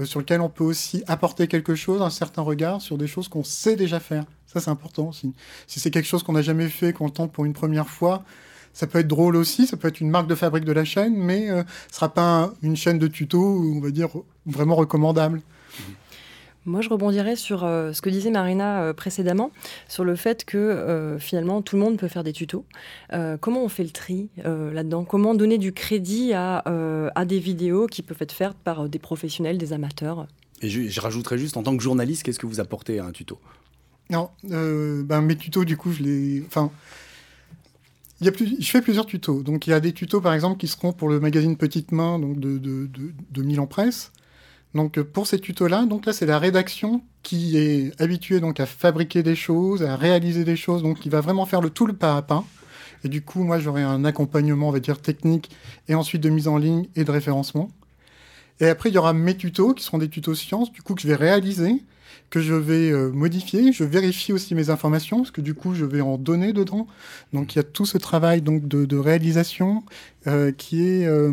Sur 0.05 0.21
lequel 0.21 0.41
on 0.41 0.49
peut 0.49 0.65
aussi 0.65 1.03
apporter 1.07 1.47
quelque 1.47 1.75
chose, 1.75 2.03
un 2.03 2.11
certain 2.11 2.43
regard 2.43 2.81
sur 2.81 2.99
des 2.99 3.07
choses 3.07 3.29
qu'on 3.29 3.45
sait 3.45 3.77
déjà 3.77 4.01
faire. 4.01 4.25
Ça, 4.47 4.61
c'est 4.61 4.71
important 4.71 5.09
aussi. 5.09 5.35
Si 5.67 5.79
c'est 5.79 5.91
quelque 5.91 6.07
chose 6.07 6.23
qu'on 6.23 6.33
n'a 6.33 6.43
jamais 6.43 6.69
fait, 6.69 6.93
qu'on 6.93 7.09
tente 7.09 7.33
pour 7.33 7.45
une 7.45 7.53
première 7.53 7.89
fois, 7.89 8.25
ça 8.73 8.87
peut 8.87 8.99
être 8.99 9.09
drôle 9.09 9.37
aussi, 9.37 9.67
ça 9.67 9.77
peut 9.77 9.89
être 9.89 10.01
une 10.01 10.11
marque 10.11 10.27
de 10.29 10.35
fabrique 10.35 10.65
de 10.65 10.73
la 10.73 10.85
chaîne, 10.85 11.15
mais 11.17 11.49
ce 11.49 11.55
ne 11.55 11.65
sera 11.93 12.09
pas 12.13 12.53
une 12.63 12.77
chaîne 12.77 12.99
de 12.99 13.09
tutos, 13.09 13.61
on 13.77 13.81
va 13.81 13.91
dire, 13.91 14.09
vraiment 14.47 14.77
recommandable. 14.77 15.43
Moi, 16.71 16.83
je 16.83 16.89
rebondirais 16.89 17.35
sur 17.35 17.65
euh, 17.65 17.93
ce 17.93 18.01
que 18.01 18.11
disait 18.11 18.31
Marina 18.31 18.83
euh, 18.83 18.93
précédemment, 18.93 19.51
sur 19.89 20.05
le 20.05 20.15
fait 20.15 20.45
que 20.45 20.57
euh, 20.57 21.19
finalement 21.19 21.63
tout 21.63 21.75
le 21.75 21.83
monde 21.83 21.99
peut 21.99 22.07
faire 22.07 22.23
des 22.23 22.33
tutos. 22.33 22.65
comment 23.41 23.65
on 23.65 23.69
fait 23.69 23.83
le 23.83 23.91
tri 23.91 24.29
là-dedans? 24.45 25.05
Comment 25.05 25.35
donner 25.35 25.59
du 25.59 25.73
crédit 25.73 26.33
à, 26.33 26.63
à, 27.15 27.25
des 27.25 27.41
vidéos 27.41 27.87
qui 27.87 28.03
peuvent 28.03 28.21
être 28.21 28.33
faites 28.33 28.55
par 28.55 28.89
des 28.89 29.01
professionnels, 29.01 29.59
des 29.59 29.73
amateurs? 29.73 30.29
Et 30.63 30.69
je, 30.69 30.89
je, 30.89 31.01
rajouterais 31.01 31.39
juste, 31.39 31.57
en 31.57 31.65
tant 31.65 31.77
que 31.77 31.83
journaliste, 31.83 32.23
qu'est-ce 32.23 32.39
que 32.39 32.47
vous 32.47 32.61
apportez 32.61 33.01
à 33.01 33.05
un 33.07 33.11
tuto? 33.11 33.39
Non, 34.11 34.31
ben, 34.45 35.23
mes 35.23 35.37
tutos, 35.37 35.65
du 35.65 35.77
coup, 35.77 35.93
je 35.93 36.03
les. 36.03 36.45
Enfin. 36.47 36.71
Il 38.21 38.27
y 38.27 38.29
a 38.29 38.33
plus, 38.33 38.57
je 38.61 38.71
fais 38.71 38.83
plusieurs 38.83 39.07
tutos. 39.07 39.43
Donc, 39.43 39.67
il 39.67 39.71
y 39.71 39.73
a 39.73 39.81
des 39.81 39.93
tutos, 39.93 40.21
par 40.21 40.35
exemple, 40.35 40.59
qui 40.59 40.69
seront 40.69 40.93
pour 40.93 41.09
le 41.09 41.21
magazine 41.21 41.57
Petite 41.57 41.91
Main 41.91 42.19
donc 42.19 42.39
de, 42.39 42.59
de, 42.59 42.87
de, 42.87 43.13
de 43.31 43.43
Milan 43.43 43.67
Presse. 43.67 44.13
Donc 44.75 44.99
euh, 44.99 45.05
pour 45.05 45.27
ces 45.27 45.39
tutos-là, 45.39 45.85
donc 45.87 46.07
là 46.07 46.13
c'est 46.13 46.27
la 46.27 46.39
rédaction 46.39 47.03
qui 47.23 47.57
est 47.57 48.01
habituée 48.01 48.41
donc 48.41 48.61
à 48.61 48.67
fabriquer 48.67 49.23
des 49.23 49.35
choses, 49.35 49.83
à 49.83 49.97
réaliser 49.97 50.45
des 50.45 50.57
choses, 50.57 50.83
donc 50.83 51.01
qui 51.01 51.09
va 51.09 51.21
vraiment 51.21 51.47
faire 51.47 51.61
le 51.61 51.71
tout 51.71 51.87
le 51.87 51.93
pas 51.93 52.17
à 52.17 52.23
pas. 52.23 52.45
Et 53.03 53.09
du 53.09 53.23
coup, 53.23 53.43
moi 53.43 53.59
j'aurai 53.59 53.83
un 53.83 54.05
accompagnement, 54.05 54.69
on 54.69 54.73
va 54.73 54.81
dire 54.81 55.01
technique, 55.01 55.51
et 55.89 55.95
ensuite 55.95 56.23
de 56.23 56.29
mise 56.29 56.49
en 56.49 56.59
ligne 56.59 56.87
et 56.97 57.05
de 57.05 57.11
référencement. 57.11 57.71
Et 58.61 58.67
après 58.69 58.91
il 58.91 58.95
y 58.95 58.99
aura 58.99 59.13
mes 59.13 59.37
tutos 59.37 59.75
qui 59.75 59.83
seront 59.83 59.99
des 59.99 60.09
tutos 60.09 60.35
sciences, 60.35 60.71
du 60.71 60.83
coup 60.83 60.95
que 60.95 61.03
je 61.03 61.09
vais 61.09 61.15
réaliser, 61.15 61.83
que 62.31 62.41
je 62.41 62.55
vais 62.55 62.91
euh, 62.91 63.11
modifier. 63.11 63.73
Je 63.73 63.85
vérifie 63.85 64.33
aussi 64.33 64.55
mes 64.55 64.71
informations 64.71 65.19
parce 65.19 65.31
que 65.31 65.41
du 65.41 65.55
coup, 65.55 65.75
je 65.75 65.85
vais 65.85 66.01
en 66.01 66.17
donner 66.17 66.53
dedans. 66.53 66.87
Donc, 67.33 67.55
il 67.55 67.59
y 67.59 67.61
a 67.61 67.65
tout 67.65 67.87
ce 67.87 67.99
travail 67.99 68.41
donc 68.41 68.67
de, 68.69 68.97
réalisation 68.97 69.83
euh, 70.27 70.53
qui 70.53 70.87
est, 70.87 71.07
euh, 71.07 71.31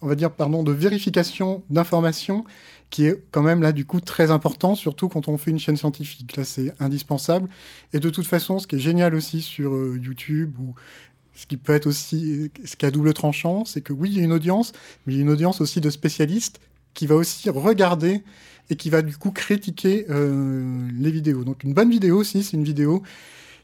on 0.00 0.06
va 0.06 0.14
dire, 0.14 0.30
pardon, 0.30 0.62
de 0.62 0.72
vérification 0.72 1.62
d'informations 1.70 2.44
qui 2.88 3.06
est 3.06 3.22
quand 3.30 3.42
même 3.42 3.62
là 3.62 3.70
du 3.70 3.84
coup 3.84 4.00
très 4.00 4.32
important, 4.32 4.74
surtout 4.74 5.08
quand 5.08 5.28
on 5.28 5.38
fait 5.38 5.52
une 5.52 5.60
chaîne 5.60 5.76
scientifique. 5.76 6.36
Là, 6.36 6.44
c'est 6.44 6.72
indispensable. 6.80 7.48
Et 7.92 8.00
de 8.00 8.10
toute 8.10 8.26
façon, 8.26 8.58
ce 8.58 8.66
qui 8.66 8.76
est 8.76 8.80
génial 8.80 9.14
aussi 9.14 9.42
sur 9.42 9.72
YouTube 9.96 10.56
ou 10.58 10.74
ce 11.34 11.46
qui 11.46 11.56
peut 11.56 11.72
être 11.72 11.86
aussi, 11.86 12.50
ce 12.64 12.76
qui 12.76 12.86
a 12.86 12.90
double 12.90 13.14
tranchant, 13.14 13.64
c'est 13.64 13.80
que 13.80 13.92
oui, 13.92 14.10
il 14.10 14.18
y 14.18 14.20
a 14.20 14.24
une 14.24 14.32
audience, 14.32 14.72
mais 15.06 15.14
il 15.14 15.16
y 15.16 15.18
a 15.20 15.22
une 15.22 15.30
audience 15.30 15.60
aussi 15.60 15.80
de 15.80 15.88
spécialistes 15.88 16.60
qui 16.94 17.06
va 17.06 17.14
aussi 17.14 17.48
regarder 17.48 18.22
et 18.70 18.76
qui 18.76 18.90
va 18.90 19.02
du 19.02 19.16
coup 19.16 19.30
critiquer 19.30 20.06
euh, 20.10 20.88
les 20.98 21.10
vidéos. 21.10 21.44
Donc 21.44 21.64
une 21.64 21.74
bonne 21.74 21.90
vidéo 21.90 22.18
aussi, 22.18 22.42
c'est 22.42 22.56
une 22.56 22.64
vidéo 22.64 23.02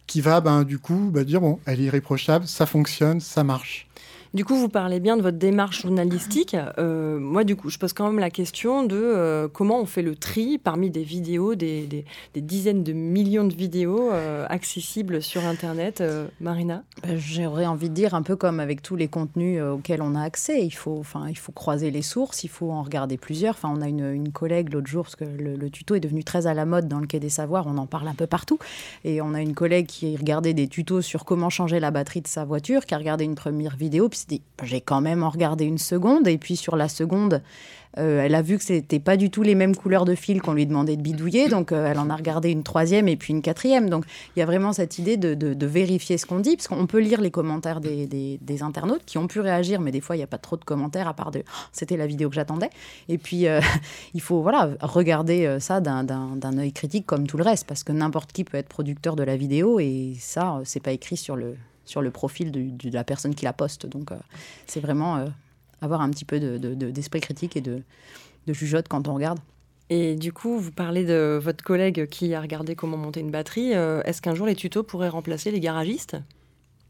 qui 0.07 0.21
va 0.21 0.41
ben, 0.41 0.65
du 0.65 0.79
coup 0.79 1.11
bah, 1.13 1.25
dire 1.25 1.41
bon, 1.41 1.59
elle 1.67 1.81
est 1.81 1.85
irréprochable, 1.85 2.47
ça 2.47 2.67
fonctionne, 2.67 3.21
ça 3.21 3.45
marche. 3.45 3.87
Du 4.35 4.45
coup, 4.45 4.57
vous 4.57 4.69
parlez 4.69 5.01
bien 5.01 5.17
de 5.17 5.23
votre 5.23 5.39
démarche 5.39 5.83
journalistique. 5.83 6.57
Euh, 6.79 7.19
moi, 7.19 7.45
du 7.45 7.57
coup, 7.57 7.71
je 7.71 7.79
pose 7.79 7.93
quand 7.93 8.07
même 8.07 8.19
la 8.19 8.31
question 8.31 8.85
de 8.85 8.97
euh, 8.97 9.49
comment 9.49 9.81
on 9.81 9.87
fait 9.87 10.03
le 10.03 10.17
tri 10.17 10.59
parmi 10.59 10.91
des 10.91 11.03
vidéos, 11.03 11.55
des, 11.55 12.05
dizaines 12.35 12.83
de 12.83 12.93
millions 12.93 13.45
de 13.45 13.55
vidéos 13.55 14.11
euh, 14.13 14.45
accessibles 14.49 15.23
sur 15.23 15.45
Internet. 15.45 16.03
Marina? 16.41 16.83
Bah, 17.03 17.17
J'aurais 17.17 17.67
envie 17.67 17.89
de 17.89 17.95
dire 17.95 18.15
un 18.15 18.23
peu 18.23 18.37
comme 18.37 18.61
avec 18.61 18.83
tous 18.83 18.97
les 18.97 19.09
contenus 19.09 19.63
auxquels 19.63 20.03
on 20.03 20.15
a 20.15 20.23
accès. 20.23 20.65
Il 20.65 20.71
faut, 20.71 21.03
il 21.29 21.39
faut 21.39 21.53
croiser 21.53 21.91
les 21.91 22.03
sources, 22.03 22.45
il 22.45 22.49
faut 22.49 22.71
en 22.71 22.83
regarder 22.83 23.17
plusieurs. 23.17 23.57
On 23.63 23.81
a 23.81 23.89
une, 23.89 24.33
collègue 24.33 24.73
l'autre 24.73 24.87
jour, 24.87 25.05
parce 25.05 25.17
que 25.17 25.25
le, 25.25 25.57
le, 25.57 25.71
tuto 25.71 25.95
est 25.95 26.01
devenu 26.01 26.25
très 26.25 26.47
à 26.47 26.55
la 26.55 26.67
mode 26.67 26.89
dans 26.89 27.01
le 27.01 27.07
Quai 27.07 27.21
des 27.21 27.29
Savoirs, 27.29 27.67
on 27.67 27.79
en 27.79 27.87
parle 27.87 28.09
un 28.09 28.15
peu 28.15 28.27
partout. 28.27 28.59
Et 29.05 29.21
on 29.21 29.35
a 29.35 29.41
une 29.41 29.55
collègue 29.55 29.87
qui 29.87 30.17
regardait 30.17 30.53
des 30.53 30.69
tutos 30.69 31.01
sur 31.01 31.25
comment 31.25 31.49
changer 31.49 31.81
la 31.81 31.91
batterie 31.91 32.21
de 32.21 32.29
sa 32.29 32.45
voiture, 32.45 32.87
qui 32.87 32.95
a 32.95 32.99
regardé 32.99 33.25
une 33.25 33.35
première 33.35 33.77
vidéo, 33.77 34.09
puis 34.09 34.19
j'ai 34.63 34.81
quand 34.81 35.01
même 35.01 35.23
en 35.23 35.31
regardé 35.31 35.65
une 35.65 35.79
seconde. 35.79 36.27
Et 36.29 36.39
puis 36.39 36.57
sur 36.57 36.77
la 36.77 36.89
seconde, 36.89 37.43
euh, 37.99 38.23
elle 38.23 38.35
a 38.35 38.43
vu 38.43 38.59
que 38.59 38.65
c'était 38.65 38.99
pas 38.99 39.17
du 39.17 39.31
tout 39.31 39.43
les 39.43 39.55
mêmes 39.55 39.75
couleurs 39.75 40.05
de 40.05 40.15
fil 40.15 40.43
qu'on 40.43 40.53
lui 40.53 40.67
demandait 40.67 40.97
de 40.97 41.03
bidouiller. 41.03 41.49
Donc 41.49 41.73
euh, 41.73 41.91
elle 41.91 41.99
en 41.99 42.11
a 42.11 42.17
regardé 42.17 42.51
une 42.51 42.63
troisième 42.63 43.09
et 43.09 43.17
puis 43.17 43.33
une 43.33 43.43
quatrième. 43.43 43.89
Donc 43.89 44.05
il 44.35 44.41
y 44.41 44.43
a 44.43 44.47
vraiment 44.47 44.73
cette 44.73 44.99
idée 44.99 45.17
de, 45.17 45.67
vérifier 45.67 46.17
ce 46.17 46.27
qu'on 46.27 46.39
dit, 46.39 46.57
parce 46.57 46.69
qu'on 46.69 46.87
peut 46.87 47.01
lire 47.01 47.21
les 47.21 47.31
commentaires 47.31 47.81
des, 47.81 48.39
internautes 48.63 49.05
qui 49.05 49.19
ont 49.19 49.27
pu 49.27 49.41
réagir, 49.41 49.81
mais 49.81 49.91
des 49.91 50.01
fois 50.01 50.17
il 50.17 50.21
n'y 50.21 50.25
a 50.25 50.29
pas 50.29 50.39
trop 50.39 50.57
de 50.57 50.65
commentaires 50.65 51.09
à 51.09 51.15
part 51.15 51.31
de 51.31 51.43
oh, 51.47 51.51
c'était 51.73 51.97
la 51.97 52.07
vidéo 52.07 52.29
que 52.29 52.35
j'attendais. 52.35 52.71
Et 53.09 53.19
puis 53.19 53.47
euh, 53.47 53.61
il 54.15 54.21
faut 54.21 54.41
voilà 54.43 54.71
regarder 54.81 55.59
ça 55.61 55.81
d'un 55.81 56.59
œil 56.59 56.73
critique 56.73 57.07
comme 57.07 57.27
tout 57.27 57.37
le 57.37 57.45
reste, 57.45 57.67
parce 57.67 57.83
que 57.83 57.93
n'importe 57.93 58.33
qui 58.33 58.45
peut 58.45 58.57
être 58.57 58.69
producteur 58.69 59.17
de 59.17 59.23
la 59.23 59.37
vidéo 59.37 59.81
et 59.81 60.15
ça 60.19 60.61
c'est 60.65 60.81
pas 60.81 60.93
écrit 60.93 61.17
sur 61.17 61.37
le 61.37 61.57
sur 61.87 62.03
le 62.03 62.11
profil 62.11 62.53
de, 62.53 62.91
la 62.91 63.05
personne 63.05 63.35
qui 63.35 63.45
la 63.45 63.53
poste. 63.53 63.87
Donc, 63.87 64.13
euh, 64.13 64.17
c'est 64.67 64.81
vraiment 64.81 65.17
euh, 65.17 65.27
avoir 65.81 66.03
un 66.03 66.11
petit 66.11 66.27
peu 66.27 66.39
d'esprit 66.39 67.21
de, 67.21 67.25
critique 67.25 67.57
et 67.57 67.61
de, 67.63 67.83
jugeote 68.49 68.89
quand 68.89 69.09
on 69.09 69.15
regarde. 69.15 69.39
Et 69.89 70.17
du 70.17 70.33
coup, 70.33 70.59
vous 70.59 70.73
parlez 70.73 71.05
de 71.05 71.41
votre 71.41 71.63
collègue 71.65 72.09
qui 72.09 72.35
a 72.35 72.41
regardé 72.41 72.75
comment 72.75 72.97
monter 72.97 73.21
une 73.21 73.31
batterie. 73.31 73.75
Euh, 73.75 74.03
est-ce 74.03 74.21
qu'un 74.21 74.35
jour 74.35 74.47
les 74.47 74.57
tutos 74.57 74.83
pourraient 74.83 75.09
remplacer 75.09 75.53
les 75.53 75.61
garagistes? 75.61 76.17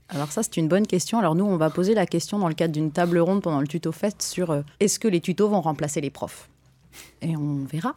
Alors 0.09 0.33
ça, 0.33 0.43
c'est 0.43 0.57
une 0.57 0.69
bonne 0.69 0.87
question. 0.87 1.19
Alors 1.19 1.35
nous, 1.35 1.45
on 1.45 1.59
va 1.59 1.69
poser 1.69 1.95
la 1.95 2.07
question 2.07 2.39
dans 2.39 2.49
le 2.49 2.55
cadre 2.55 2.73
d'une 2.73 2.93
table 2.93 3.19
ronde 3.19 3.43
pendant 3.43 3.61
le 3.61 3.67
tuto 3.67 3.93
fest 3.93 4.23
sur 4.23 4.63
est-ce 4.81 4.99
que 4.99 5.09
les 5.09 5.21
tutos 5.21 5.49
vont 5.49 5.61
remplacer 5.61 6.01
les 6.01 6.11
profs? 6.11 6.49
Et 7.21 7.37
on 7.37 7.65
verra. 7.65 7.95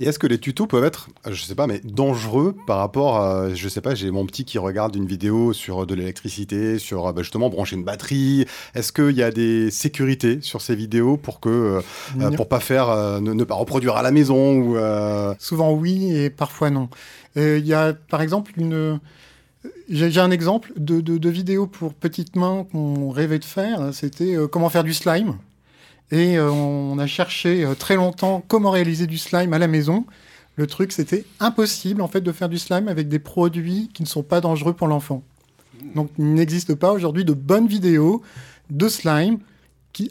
Et 0.00 0.06
est-ce 0.06 0.18
que 0.18 0.26
les 0.26 0.38
tutos 0.38 0.66
peuvent 0.66 0.84
être, 0.84 1.08
je 1.28 1.42
sais 1.42 1.54
pas, 1.54 1.66
mais 1.66 1.80
dangereux 1.84 2.56
par 2.66 2.78
rapport 2.78 3.18
à, 3.18 3.54
je 3.54 3.68
sais 3.68 3.80
pas, 3.80 3.94
j'ai 3.94 4.10
mon 4.10 4.26
petit 4.26 4.44
qui 4.44 4.58
regarde 4.58 4.96
une 4.96 5.06
vidéo 5.06 5.52
sur 5.52 5.86
de 5.86 5.94
l'électricité, 5.94 6.78
sur 6.78 7.12
bah, 7.12 7.22
justement 7.22 7.50
brancher 7.50 7.76
une 7.76 7.84
batterie. 7.84 8.46
Est-ce 8.74 8.92
qu'il 8.92 9.16
y 9.16 9.22
a 9.22 9.30
des 9.30 9.70
sécurités 9.70 10.38
sur 10.42 10.60
ces 10.60 10.74
vidéos 10.74 11.16
pour 11.16 11.40
que, 11.40 11.80
euh, 12.18 12.30
pour 12.32 12.48
pas 12.48 12.60
faire, 12.60 12.88
euh, 12.90 13.20
ne, 13.20 13.44
pas 13.44 13.54
reproduire 13.54 13.96
à 13.96 14.02
la 14.02 14.10
maison 14.10 14.58
ou 14.58 14.76
euh, 14.76 15.34
Souvent 15.38 15.72
oui 15.72 16.14
et 16.14 16.30
parfois 16.30 16.70
non. 16.70 16.88
Il 17.36 17.66
y 17.66 17.74
a 17.74 17.92
par 17.92 18.22
exemple 18.22 18.52
une 18.56 19.00
j'ai 19.90 20.20
un 20.20 20.30
exemple 20.30 20.72
de, 20.76 21.00
de, 21.00 21.18
de, 21.18 21.28
vidéo 21.28 21.66
pour 21.66 21.92
petites 21.92 22.34
mains 22.34 22.66
qu'on 22.72 23.10
rêvait 23.10 23.38
de 23.38 23.44
faire. 23.44 23.90
C'était 23.92 24.36
comment 24.50 24.70
faire 24.70 24.84
du 24.84 24.94
slime. 24.94 25.36
Et 26.10 26.38
euh, 26.38 26.50
on 26.50 26.98
a 26.98 27.06
cherché 27.06 27.64
euh, 27.64 27.74
très 27.74 27.96
longtemps 27.96 28.42
comment 28.46 28.70
réaliser 28.70 29.06
du 29.06 29.18
slime 29.18 29.52
à 29.52 29.58
la 29.58 29.68
maison. 29.68 30.04
Le 30.56 30.66
truc, 30.66 30.92
c'était 30.92 31.24
impossible 31.38 32.02
en 32.02 32.08
fait 32.08 32.20
de 32.20 32.32
faire 32.32 32.48
du 32.48 32.58
slime 32.58 32.88
avec 32.88 33.08
des 33.08 33.18
produits 33.18 33.90
qui 33.94 34.02
ne 34.02 34.08
sont 34.08 34.22
pas 34.22 34.40
dangereux 34.40 34.72
pour 34.72 34.88
l'enfant. 34.88 35.22
Donc, 35.94 36.10
il 36.18 36.34
n'existe 36.34 36.74
pas 36.74 36.92
aujourd'hui 36.92 37.24
de 37.24 37.32
bonnes 37.32 37.66
vidéos 37.66 38.22
de 38.70 38.88
slime 38.88 39.38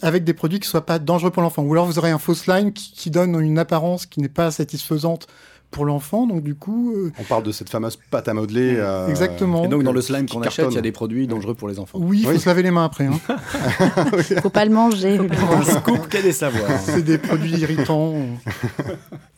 avec 0.01 0.23
des 0.23 0.33
produits 0.33 0.59
qui 0.59 0.67
ne 0.67 0.71
soient 0.71 0.85
pas 0.85 0.99
dangereux 0.99 1.31
pour 1.31 1.41
l'enfant. 1.41 1.63
Ou 1.63 1.71
alors 1.73 1.85
vous 1.85 1.99
aurez 1.99 2.12
un 2.12 2.19
faux 2.19 2.35
slime 2.35 2.73
qui 2.73 3.09
donne 3.09 3.39
une 3.39 3.57
apparence 3.57 4.05
qui 4.05 4.19
n'est 4.19 4.27
pas 4.27 4.51
satisfaisante 4.51 5.27
pour 5.71 5.86
l'enfant. 5.86 6.27
Donc 6.27 6.43
du 6.43 6.55
coup, 6.55 6.93
euh, 6.95 7.12
on 7.19 7.23
parle 7.23 7.43
de 7.43 7.51
cette 7.51 7.69
fameuse 7.69 7.97
pâte 8.10 8.27
à 8.27 8.34
modeler. 8.34 8.75
Euh, 8.77 9.08
Exactement. 9.08 9.65
Et 9.65 9.67
donc 9.67 9.84
dans 9.84 9.91
le 9.91 10.01
slime 10.01 10.27
qu'on 10.27 10.41
achète, 10.41 10.67
il 10.69 10.75
y 10.75 10.77
a 10.77 10.82
des 10.82 10.91
produits 10.91 11.27
dangereux 11.27 11.53
pour 11.53 11.67
les 11.67 11.79
enfants. 11.79 11.99
Oui, 12.01 12.21
il 12.21 12.25
faut 12.25 12.38
se 12.38 12.47
laver 12.47 12.63
les 12.63 12.71
mains 12.71 12.86
après. 12.86 13.05
Hein. 13.05 13.19
faut 14.41 14.49
pas 14.49 14.65
le 14.65 14.71
manger. 14.71 15.19
Un 15.19 15.63
scoop, 15.63 16.08
quel 16.10 16.25
est 16.25 16.32
savoir? 16.32 16.79
C'est 16.79 17.03
des 17.03 17.17
produits 17.17 17.51
irritants. 17.51 18.13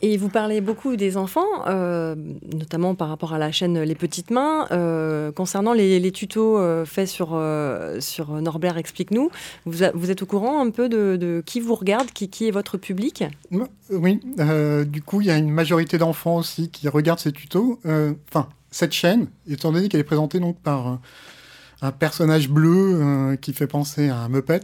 Et 0.00 0.16
vous 0.16 0.28
parlez 0.28 0.60
beaucoup 0.60 0.96
des 0.96 1.16
enfants, 1.16 1.46
euh, 1.68 2.16
notamment 2.52 2.94
par 2.94 3.08
rapport 3.08 3.34
à 3.34 3.38
la 3.38 3.52
chaîne 3.52 3.80
Les 3.80 3.94
Petites 3.94 4.30
Mains. 4.30 4.66
concernant 5.36 5.72
les, 5.72 6.12
tutos 6.12 6.58
faits 6.84 7.08
sur, 7.08 7.40
sur 8.00 8.30
Norbert 8.40 8.76
Explique-nous, 8.76 9.30
vous, 9.66 9.84
vous, 9.94 10.10
êtes 10.10 10.22
au 10.22 10.26
courant 10.26 10.64
un 10.64 10.70
peu 10.70 10.88
de, 10.88 11.42
qui 11.44 11.60
vous 11.60 11.74
regarde, 11.74 12.10
qui, 12.12 12.28
qui 12.28 12.48
est 12.48 12.50
votre 12.50 12.78
public? 12.78 13.24
Oui, 13.90 14.20
du 14.86 15.02
coup, 15.02 15.20
il 15.20 15.26
y 15.26 15.30
a 15.30 15.36
une 15.36 15.50
majorité 15.50 15.98
d'enfants 15.98 16.21
aussi 16.30 16.70
qui 16.70 16.88
regardent 16.88 17.20
ces 17.20 17.32
tutos. 17.32 17.80
Euh, 17.86 18.14
enfin, 18.28 18.48
cette 18.70 18.92
chaîne, 18.92 19.28
étant 19.48 19.72
donné 19.72 19.88
qu'elle 19.88 20.00
est 20.00 20.04
présentée 20.04 20.40
donc 20.40 20.58
par 20.60 20.88
euh, 20.88 20.96
un 21.82 21.92
personnage 21.92 22.48
bleu 22.48 23.00
euh, 23.00 23.36
qui 23.36 23.52
fait 23.52 23.66
penser 23.66 24.08
à 24.08 24.18
un 24.18 24.28
Muppet. 24.28 24.60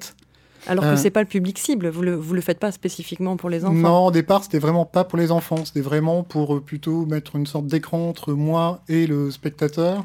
Alors 0.66 0.84
que 0.84 0.96
c'est 0.96 1.10
pas 1.10 1.22
le 1.22 1.28
public 1.28 1.58
cible, 1.58 1.88
vous 1.88 2.02
le, 2.02 2.14
vous 2.14 2.34
le 2.34 2.40
faites 2.40 2.58
pas 2.58 2.72
spécifiquement 2.72 3.36
pour 3.36 3.48
les 3.48 3.64
enfants 3.64 3.74
Non, 3.74 4.06
au 4.06 4.10
départ, 4.10 4.42
c'était 4.42 4.58
vraiment 4.58 4.84
pas 4.84 5.04
pour 5.04 5.16
les 5.16 5.30
enfants, 5.30 5.64
c'était 5.64 5.80
vraiment 5.80 6.24
pour 6.24 6.60
plutôt 6.62 7.06
mettre 7.06 7.36
une 7.36 7.46
sorte 7.46 7.66
d'écran 7.68 8.08
entre 8.08 8.32
moi 8.32 8.82
et 8.88 9.06
le 9.06 9.30
spectateur. 9.30 10.04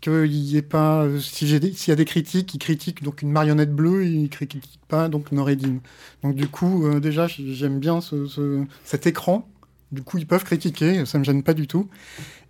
Qu'il 0.00 0.32
y 0.32 0.56
ait 0.56 0.62
pas. 0.62 1.06
S'il 1.20 1.50
y 1.50 1.90
a 1.90 1.96
des 1.96 2.04
critiques, 2.06 2.54
ils 2.54 2.58
critiquent 2.58 3.02
donc 3.02 3.20
une 3.20 3.30
marionnette 3.30 3.74
bleue, 3.74 4.06
ils 4.06 4.30
critiquent 4.30 4.80
pas 4.88 5.08
donc 5.08 5.32
Noreddin. 5.32 5.80
Donc 6.22 6.34
du 6.36 6.48
coup, 6.48 6.88
déjà, 7.00 7.26
j'aime 7.26 7.80
bien 7.80 8.00
ce, 8.00 8.64
cet 8.84 9.06
écran 9.06 9.46
du 9.92 10.02
coup, 10.02 10.18
ils 10.18 10.26
peuvent 10.26 10.44
critiquer, 10.44 11.04
ça 11.04 11.18
ne 11.18 11.20
me 11.20 11.24
gêne 11.24 11.42
pas 11.42 11.54
du 11.54 11.66
tout. 11.66 11.88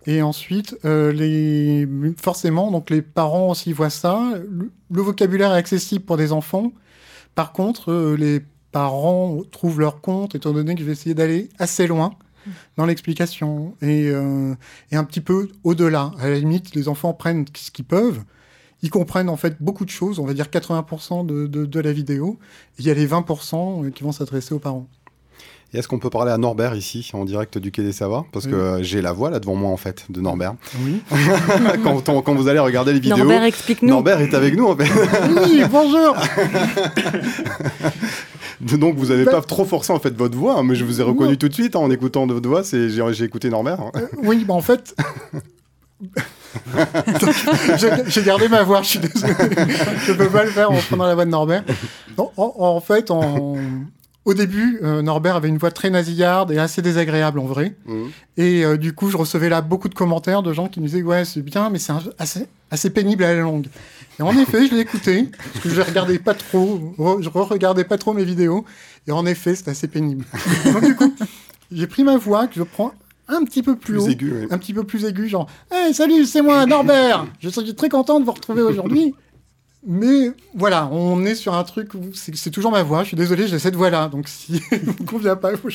Et 0.05 0.21
ensuite, 0.21 0.77
euh, 0.85 1.85
forcément, 2.17 2.71
donc 2.71 2.89
les 2.89 3.01
parents 3.01 3.49
aussi 3.49 3.71
voient 3.73 3.89
ça. 3.89 4.33
Le, 4.49 5.01
vocabulaire 5.01 5.53
est 5.53 5.57
accessible 5.57 6.05
pour 6.05 6.17
des 6.17 6.31
enfants. 6.31 6.71
Par 7.35 7.51
contre, 7.51 7.91
euh, 7.91 8.15
les 8.17 8.41
parents 8.71 9.41
trouvent 9.51 9.79
leur 9.79 10.01
compte, 10.01 10.35
étant 10.35 10.53
donné 10.53 10.73
que 10.75 10.81
je 10.81 10.85
vais 10.85 10.91
essayer 10.93 11.13
d'aller 11.13 11.49
assez 11.59 11.87
loin 11.87 12.15
dans 12.77 12.85
l'explication 12.87 13.75
et, 13.81 14.09
euh, 14.09 14.55
et, 14.91 14.95
un 14.95 15.03
petit 15.03 15.21
peu 15.21 15.49
au-delà. 15.63 16.11
À 16.19 16.29
la 16.29 16.39
limite, 16.39 16.73
les 16.73 16.87
enfants 16.87 17.13
prennent 17.13 17.45
ce 17.55 17.69
qu'ils 17.69 17.85
peuvent. 17.85 18.23
Ils 18.81 18.89
comprennent 18.89 19.29
en 19.29 19.37
fait 19.37 19.61
beaucoup 19.61 19.85
de 19.85 19.91
choses, 19.91 20.17
on 20.17 20.25
va 20.25 20.33
dire 20.33 20.47
80% 20.47 21.25
de, 21.25 21.45
de, 21.45 21.65
de 21.65 21.79
la 21.79 21.93
vidéo. 21.93 22.39
Il 22.79 22.85
y 22.85 22.89
a 22.89 22.95
les 22.95 23.07
20% 23.07 23.91
qui 23.91 24.03
vont 24.03 24.11
s'adresser 24.11 24.55
aux 24.55 24.59
parents. 24.59 24.87
Et 25.73 25.77
est-ce 25.77 25.87
qu'on 25.87 25.99
peut 25.99 26.09
parler 26.09 26.33
à 26.33 26.37
Norbert 26.37 26.75
ici, 26.75 27.09
en 27.13 27.23
direct 27.23 27.57
du 27.57 27.71
Quai 27.71 27.81
des 27.83 27.93
Savoirs? 27.93 28.25
Parce 28.33 28.45
que 28.45 28.79
j'ai 28.81 29.01
la 29.01 29.13
voix 29.13 29.29
là 29.29 29.39
devant 29.39 29.55
moi 29.55 29.71
en 29.71 29.77
fait, 29.77 30.03
de 30.09 30.19
Norbert. 30.19 30.55
Oui. 30.83 31.01
quand, 31.83 32.09
on, 32.09 32.21
quand, 32.21 32.35
vous 32.35 32.49
allez 32.49 32.59
regarder 32.59 32.91
les 32.91 32.99
vidéos. 32.99 33.17
Norbert, 33.17 33.43
explique-nous. 33.43 33.87
Norbert 33.87 34.19
est 34.19 34.33
avec 34.33 34.57
nous 34.57 34.65
en 34.67 34.75
fait. 34.75 34.91
oui, 35.45 35.63
bonjour 35.71 36.15
Donc 38.79 38.95
vous 38.97 39.07
n'avez 39.07 39.23
bah, 39.23 39.31
pas 39.31 39.41
trop 39.41 39.63
forcé 39.63 39.93
en 39.93 39.99
fait 39.99 40.13
votre 40.15 40.37
voix, 40.37 40.59
hein, 40.59 40.63
mais 40.63 40.75
je 40.75 40.83
vous 40.83 40.99
ai 40.99 41.03
reconnu 41.03 41.37
tout 41.37 41.47
de 41.47 41.53
suite 41.53 41.75
hein, 41.75 41.79
en 41.79 41.89
écoutant 41.89 42.27
votre 42.27 42.49
voix. 42.49 42.63
J'ai 42.63 43.23
écouté 43.23 43.49
Norbert. 43.49 43.79
Hein. 43.79 43.91
Euh, 43.95 44.07
oui, 44.23 44.43
bah 44.45 44.53
en 44.53 44.61
fait. 44.61 44.93
J'ai 48.07 48.23
gardé 48.23 48.49
ma 48.49 48.63
voix, 48.63 48.81
je 48.81 48.89
suis 48.89 48.99
désolé. 48.99 49.33
je 50.05 50.11
peux 50.11 50.27
pas 50.27 50.43
le 50.43 50.49
faire 50.51 50.69
en 50.69 50.75
prenant 50.75 51.05
la 51.05 51.15
voix 51.15 51.23
de 51.23 51.29
Norbert. 51.29 51.63
En, 52.17 52.29
en, 52.35 52.53
en 52.57 52.81
fait, 52.81 53.09
en, 53.09 53.55
au 54.23 54.35
début, 54.35 54.79
euh, 54.83 55.01
Norbert 55.01 55.35
avait 55.35 55.47
une 55.47 55.57
voix 55.57 55.71
très 55.71 55.89
nasillarde 55.89 56.51
et 56.51 56.59
assez 56.59 56.83
désagréable 56.83 57.39
en 57.39 57.45
vrai. 57.45 57.75
Mmh. 57.85 58.03
Et 58.37 58.63
euh, 58.63 58.77
du 58.77 58.93
coup, 58.93 59.09
je 59.09 59.17
recevais 59.17 59.49
là 59.49 59.61
beaucoup 59.61 59.89
de 59.89 59.95
commentaires 59.95 60.43
de 60.43 60.53
gens 60.53 60.67
qui 60.67 60.79
me 60.79 60.85
disaient 60.85 61.01
Ouais, 61.01 61.25
c'est 61.25 61.41
bien, 61.41 61.71
mais 61.71 61.79
c'est 61.79 61.93
assez, 62.19 62.47
assez 62.69 62.91
pénible 62.91 63.23
à 63.23 63.33
la 63.33 63.41
longue. 63.41 63.67
Et 64.19 64.21
en 64.21 64.31
effet, 64.37 64.67
je 64.67 64.75
l'ai 64.75 64.81
écouté, 64.81 65.27
parce 65.53 65.63
que 65.63 65.69
je 65.69 65.81
regardais 65.81 66.19
pas 66.19 66.35
trop, 66.35 66.93
je 67.19 67.29
re-regardais 67.29 67.83
pas 67.83 67.97
trop 67.97 68.13
mes 68.13 68.23
vidéos. 68.23 68.63
Et 69.07 69.11
en 69.11 69.25
effet, 69.25 69.55
c'est 69.55 69.69
assez 69.69 69.87
pénible. 69.87 70.25
Donc, 70.65 70.85
du 70.85 70.95
coup, 70.95 71.15
j'ai 71.71 71.87
pris 71.87 72.03
ma 72.03 72.17
voix, 72.17 72.45
que 72.45 72.55
je 72.55 72.63
prends 72.63 72.93
un 73.27 73.43
petit 73.43 73.63
peu 73.63 73.75
plus, 73.75 73.97
haut, 73.97 74.07
aigu, 74.07 74.47
un 74.51 74.57
petit 74.59 74.73
peu 74.73 74.83
plus 74.83 75.05
aigu, 75.05 75.29
genre 75.29 75.47
Hey, 75.71 75.95
salut, 75.95 76.25
c'est 76.25 76.41
moi, 76.41 76.67
Norbert 76.67 77.25
Je 77.39 77.49
suis 77.49 77.73
très 77.73 77.89
content 77.89 78.19
de 78.19 78.25
vous 78.25 78.33
retrouver 78.33 78.61
aujourd'hui. 78.61 79.15
Mais 79.83 80.31
voilà, 80.53 80.87
on 80.91 81.25
est 81.25 81.33
sur 81.33 81.55
un 81.55 81.63
truc 81.63 81.95
où 81.95 82.13
c'est 82.13 82.51
toujours 82.51 82.71
ma 82.71 82.83
voix. 82.83 83.01
Je 83.01 83.09
suis 83.09 83.17
désolé, 83.17 83.47
j'ai 83.47 83.57
cette 83.57 83.75
voix-là. 83.75 84.09
Donc 84.09 84.27
si 84.27 84.61
vous 84.71 85.03
ne 85.03 85.07
convient 85.07 85.35
pas, 85.35 85.51
il 85.51 85.57
faut, 85.57 85.69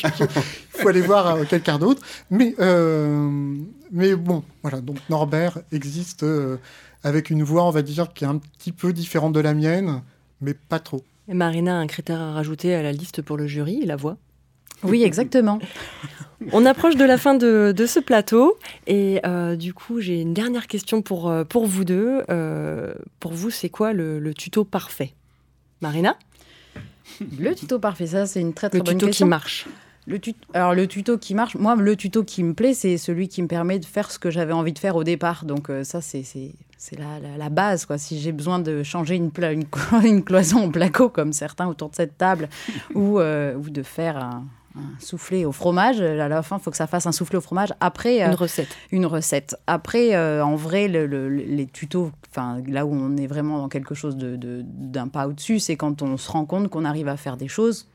faut, 0.71 0.89
aller 0.89 1.01
voir 1.01 1.27
euh, 1.27 1.45
quelqu'un 1.45 1.79
d'autre. 1.79 2.03
Mais, 2.31 2.55
euh, 2.61 3.57
mais 3.91 4.15
bon, 4.15 4.45
voilà. 4.63 4.81
Donc 4.81 4.99
Norbert 5.11 5.59
existe 5.73 6.23
euh, 6.23 6.57
avec 7.03 7.31
une 7.31 7.43
voix, 7.43 7.65
on 7.65 7.71
va 7.71 7.83
dire, 7.83 8.13
qui 8.13 8.25
est 8.25 8.29
un 8.29 8.39
petit 8.39 8.73
peu 8.73 8.93
différente 8.93 9.33
de 9.33 9.41
la 9.41 9.55
mienne, 9.55 10.03
mais 10.41 10.55
pas 10.55 10.79
trop. 10.79 11.03
Et 11.29 11.35
Marina 11.35 11.77
a 11.77 11.81
un 11.81 11.89
critère 11.89 12.21
à 12.21 12.33
rajouter 12.33 12.75
à 12.75 12.83
la 12.83 12.93
liste 12.93 13.23
pour 13.23 13.37
le 13.37 13.49
jury, 13.49 13.85
la 13.85 13.97
voix? 13.97 14.17
Oui, 14.83 15.03
exactement. 15.03 15.59
On 16.53 16.67
approche 16.67 16.97
de 16.97 17.05
la 17.05 17.19
fin 17.19 17.35
de, 17.35 17.75
ce 17.87 18.01
plateau 18.01 18.59
et 18.87 19.21
euh, 19.25 19.57
du 19.57 19.73
coup 19.73 20.01
j'ai 20.01 20.21
une 20.21 20.35
dernière 20.35 20.67
question 20.67 21.03
pour, 21.03 21.31
euh, 21.31 21.45
pour 21.45 21.67
vous 21.67 21.85
deux. 21.85 22.23
Euh, 22.31 22.95
pour 23.21 23.33
vous, 23.33 23.51
c'est 23.51 23.69
quoi 23.69 23.93
le, 23.93 24.33
tuto 24.35 24.65
parfait? 24.65 25.15
Marina? 25.81 26.17
Le 27.39 27.55
tuto 27.55 27.79
parfait, 27.79 28.09
ça 28.09 28.27
c'est 28.27 28.41
une 28.41 28.53
très 28.53 28.69
très 28.69 28.81
bonne 28.81 28.99
question. 28.99 29.07
Le 29.07 29.13
tuto 29.13 29.25
qui 29.25 29.29
marche. 29.29 29.67
Le 30.07 30.21
Alors 30.55 30.75
le 30.75 30.87
tuto 30.87 31.19
qui 31.19 31.35
marche, 31.35 31.57
moi 31.57 31.75
le 31.75 31.97
tuto 31.97 32.23
qui 32.23 32.43
me 32.45 32.55
plaît, 32.55 32.75
c'est 32.75 32.97
celui 32.97 33.29
qui 33.29 33.43
me 33.43 33.49
permet 33.49 33.79
de 33.79 33.85
faire 33.85 34.11
ce 34.11 34.19
que 34.19 34.31
j'avais 34.31 34.53
envie 34.53 34.73
de 34.73 34.79
faire 34.79 34.97
au 34.97 35.05
départ. 35.05 35.45
Donc 35.45 35.71
ça 35.83 36.01
c'est 36.01 36.25
la, 36.99 37.37
la, 37.37 37.49
base. 37.49 37.87
Quoi. 37.87 37.99
Si 37.99 38.21
j'ai 38.21 38.33
besoin 38.33 38.59
de 38.59 38.83
changer 38.83 39.17
une, 39.17 39.31
une, 39.39 39.65
une, 40.05 40.23
cloison 40.23 40.65
en 40.65 40.71
placo 40.71 41.09
comme 41.09 41.33
certains 41.33 41.67
autour 41.67 41.91
de 41.91 41.97
cette 41.97 42.19
table 42.19 42.49
ou, 42.95 43.19
ou 43.19 43.71
de 43.71 43.83
faire 43.83 44.17
un, 44.19 44.45
un 44.77 45.01
soufflé 45.01 45.45
au 45.45 45.53
fromage. 45.53 46.01
À 46.01 46.29
la 46.29 46.43
fin, 46.43 46.59
il 46.59 46.63
faut 46.63 46.71
que 46.71 46.77
ça 46.77 46.87
fasse 46.87 47.07
un 47.07 47.13
soufflé 47.13 47.39
au 47.39 47.41
fromage. 47.41 47.73
Après, 47.81 48.21
une 48.21 48.33
euh, 48.33 48.37
recette. 48.37 48.69
Une 48.91 49.07
recette. 49.07 49.57
Après, 49.67 50.15
euh, 50.15 50.45
en 50.45 50.57
vrai, 50.57 50.89
les 50.89 51.67
tutos, 51.67 52.13
enfin 52.31 52.63
là 52.67 52.87
où 52.87 52.93
on 52.93 53.17
est 53.17 53.27
vraiment 53.27 53.59
dans 53.59 53.69
quelque 53.69 53.95
chose 53.95 54.17
d'un 54.17 54.37
de, 54.37 55.11
pas 55.11 55.27
au-dessus, 55.29 55.59
c'est 55.59 55.77
quand 55.77 56.03
on 56.03 56.17
se 56.17 56.31
rend 56.31 56.45
compte 56.45 56.69
qu'on 56.69 56.85
arrive 56.85 57.09
à 57.09 57.17
faire 57.17 57.37
des 57.37 57.49
choses 57.49 57.89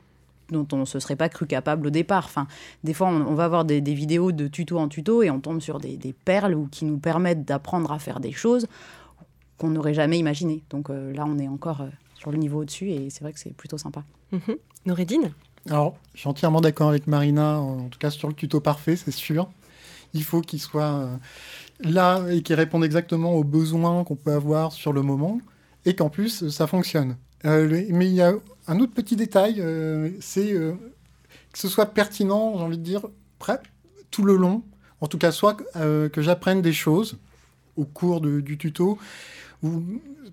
dont 0.50 0.66
on 0.72 0.78
ne 0.78 0.84
se 0.84 0.98
serait 1.00 1.16
pas 1.16 1.30
cru 1.30 1.46
capable 1.46 1.86
au 1.86 1.90
départ. 1.90 2.26
Enfin, 2.26 2.46
des 2.84 2.92
fois, 2.92 3.08
on, 3.08 3.34
va 3.34 3.48
voir 3.48 3.64
des, 3.64 3.80
vidéos 3.80 4.32
de 4.32 4.48
tuto 4.48 4.78
en 4.78 4.88
tuto 4.88 5.22
et 5.22 5.30
on 5.30 5.40
tombe 5.40 5.60
sur 5.60 5.78
des, 5.78 6.14
perles 6.24 6.54
ou 6.54 6.68
qui 6.70 6.84
nous 6.84 6.98
permettent 6.98 7.44
d'apprendre 7.44 7.90
à 7.90 7.98
faire 7.98 8.20
des 8.20 8.32
choses 8.32 8.66
qu'on 9.56 9.70
n'aurait 9.70 9.94
jamais 9.94 10.18
imaginées. 10.18 10.62
Donc 10.68 10.90
euh, 10.90 11.14
là, 11.14 11.24
on 11.26 11.38
est 11.38 11.48
encore 11.48 11.86
sur 12.14 12.30
le 12.30 12.38
niveau 12.38 12.60
au-dessus 12.60 12.90
et 12.90 13.08
c'est 13.08 13.22
vrai 13.22 13.32
que 13.32 13.38
c'est 13.38 13.54
plutôt 13.54 13.78
sympa. 13.78 14.04
Mmh. 14.32 14.38
Noureddine? 14.86 15.32
Alors, 15.70 15.96
je 16.14 16.20
suis 16.20 16.28
entièrement 16.28 16.60
d'accord 16.60 16.88
avec 16.88 17.06
Marina, 17.06 17.60
en 17.60 17.88
tout 17.88 17.98
cas 17.98 18.10
sur 18.10 18.28
le 18.28 18.34
tuto 18.34 18.60
parfait, 18.60 18.96
c'est 18.96 19.12
sûr. 19.12 19.48
Il 20.12 20.24
faut 20.24 20.40
qu'il 20.40 20.60
soit 20.60 20.94
euh, 20.94 21.16
là 21.80 22.24
et 22.30 22.42
qu'il 22.42 22.56
réponde 22.56 22.84
exactement 22.84 23.32
aux 23.32 23.44
besoins 23.44 24.04
qu'on 24.04 24.16
peut 24.16 24.32
avoir 24.32 24.72
sur 24.72 24.92
le 24.92 25.02
moment 25.02 25.40
et 25.86 25.94
qu'en 25.94 26.10
plus, 26.10 26.48
ça 26.48 26.66
fonctionne. 26.66 27.16
Euh, 27.44 27.84
mais 27.90 28.06
il 28.06 28.14
y 28.14 28.22
a 28.22 28.34
un 28.66 28.80
autre 28.80 28.92
petit 28.92 29.16
détail, 29.16 29.56
euh, 29.58 30.10
c'est 30.20 30.50
que 30.50 31.58
ce 31.58 31.68
soit 31.68 31.86
pertinent, 31.86 32.54
j'ai 32.58 32.64
envie 32.64 32.78
de 32.78 32.82
dire, 32.82 33.06
tout 34.10 34.24
le 34.24 34.36
long. 34.36 34.62
En 35.00 35.08
tout 35.08 35.18
cas, 35.18 35.32
soit 35.32 35.56
que 35.74 36.22
j'apprenne 36.22 36.62
des 36.62 36.72
choses 36.72 37.18
au 37.76 37.84
cours 37.84 38.20
du 38.20 38.56
tuto, 38.56 38.98
ou 39.64 39.82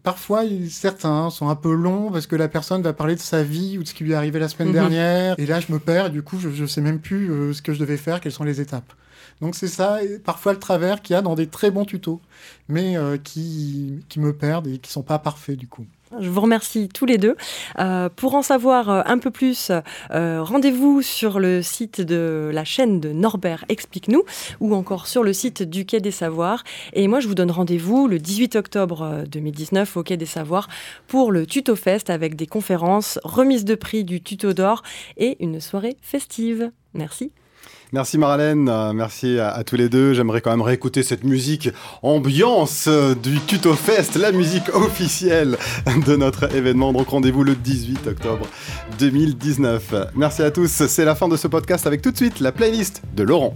parfois 0.04 0.44
certains 0.70 1.30
sont 1.30 1.50
un 1.50 1.56
peu 1.56 1.74
longs 1.74 2.12
parce 2.12 2.28
que 2.28 2.36
la 2.36 2.48
personne 2.48 2.82
va 2.82 2.94
parler 2.94 3.16
de 3.16 3.20
sa 3.20 3.44
vie 3.44 3.78
ou 3.78 3.84
de 3.84 3.88
ce 3.88 3.94
qui 3.94 4.04
lui 4.04 4.12
est 4.12 4.16
arrivé 4.16 4.40
la 4.40 4.50
semaine 4.50 4.70
mhm. 4.70 4.74
dernière. 4.74 5.36
Et 5.38 5.46
là, 5.46 5.60
je 5.60 5.72
me 5.72 5.80
perds 5.80 6.08
et 6.08 6.10
du 6.10 6.22
coup, 6.22 6.40
je 6.40 6.50
ne 6.50 6.68
sais 6.68 6.82
même 6.82 7.00
plus 7.00 7.32
euh, 7.32 7.54
ce 7.54 7.62
que 7.62 7.74
je 7.74 7.80
devais 7.80 7.98
faire, 7.98 8.22
quelles 8.22 8.32
sont 8.32 8.44
les 8.44 8.62
étapes. 8.62 8.94
Donc 9.42 9.56
c'est 9.56 9.68
ça, 9.68 10.00
parfois 10.26 10.54
le 10.54 10.60
travers 10.60 11.02
qu'il 11.02 11.14
y 11.14 11.18
a 11.18 11.22
dans 11.22 11.36
des 11.36 11.48
très 11.48 11.72
bons 11.72 11.86
tutos, 11.86 12.20
mais 12.68 12.98
euh, 12.98 13.18
qui, 13.18 14.04
qui 14.10 14.20
me 14.20 14.34
perdent 14.34 14.68
et 14.68 14.80
qui 14.80 14.92
sont 14.92 15.04
pas 15.04 15.20
parfaits 15.20 15.58
du 15.58 15.68
coup. 15.68 15.86
Je 16.18 16.30
vous 16.30 16.42
remercie 16.42 16.90
tous 16.90 17.06
les 17.06 17.18
deux. 17.20 17.36
Euh, 17.78 18.10
pour 18.14 18.34
en 18.34 18.42
savoir 18.42 18.90
euh, 18.90 19.02
un 19.06 19.20
peu 19.20 19.30
plus, 19.30 19.72
euh, 20.12 20.42
rendez-vous 20.42 21.04
sur 21.04 21.40
le 21.40 21.62
site 21.62 22.02
de 22.02 22.50
la 22.52 22.64
chaîne 22.64 23.00
de 23.00 23.12
Norbert 23.12 23.64
Explique-nous 23.70 24.24
ou 24.60 24.74
encore 24.74 25.06
sur 25.06 25.24
le 25.24 25.34
site 25.34 25.62
du 25.62 25.86
Quai 25.86 26.00
des 26.00 26.12
Savoirs. 26.12 26.64
Et 26.94 27.08
moi, 27.08 27.20
je 27.20 27.28
vous 27.28 27.36
donne 27.36 27.52
rendez-vous 27.52 28.08
le 28.08 28.18
18 28.18 28.56
octobre 28.56 29.24
2019 29.28 29.98
au 29.98 30.04
Quai 30.04 30.18
des 30.18 30.26
Savoirs 30.26 30.68
pour 31.08 31.32
le 31.32 31.46
Tuto 31.46 31.76
Fest 31.76 32.10
avec 32.10 32.36
des 32.36 32.48
conférences, 32.48 33.20
remise 33.24 33.64
de 33.64 33.76
prix 33.76 34.04
du 34.04 34.22
tuto 34.22 34.54
d'or 34.54 34.82
et 35.18 35.38
une 35.40 35.60
soirée 35.60 35.98
festive. 36.02 36.72
Merci. 36.96 37.32
Merci 37.92 38.20
Marlène, 38.20 38.70
euh, 38.70 38.94
merci 38.94 39.40
à, 39.40 39.64
tous 39.64 39.76
les 39.76 39.90
deux. 39.90 40.14
J'aimerais 40.14 40.42
quand 40.42 40.52
même 40.52 40.62
réécouter 40.62 41.02
cette 41.02 41.24
musique 41.24 41.70
ambiance 42.04 42.88
du 42.88 43.40
Tuto 43.42 43.74
Fest, 43.74 44.16
la 44.16 44.32
musique 44.32 44.70
officielle 44.76 45.58
de 46.06 46.16
notre 46.16 46.56
événement. 46.56 46.94
Donc 46.94 47.10
rendez-vous 47.10 47.44
le 47.44 47.56
18 47.56 48.08
octobre 48.08 48.46
2019. 49.00 49.96
Merci 50.16 50.44
à 50.44 50.52
tous, 50.52 50.68
c'est 50.68 51.06
la 51.06 51.16
fin 51.16 51.28
de 51.28 51.36
ce 51.36 51.48
podcast 51.48 51.88
avec 51.88 52.02
tout 52.02 52.12
de 52.12 52.18
suite 52.18 52.40
la 52.40 52.52
playlist 52.52 53.02
de 53.16 53.24
Laurent. 53.24 53.56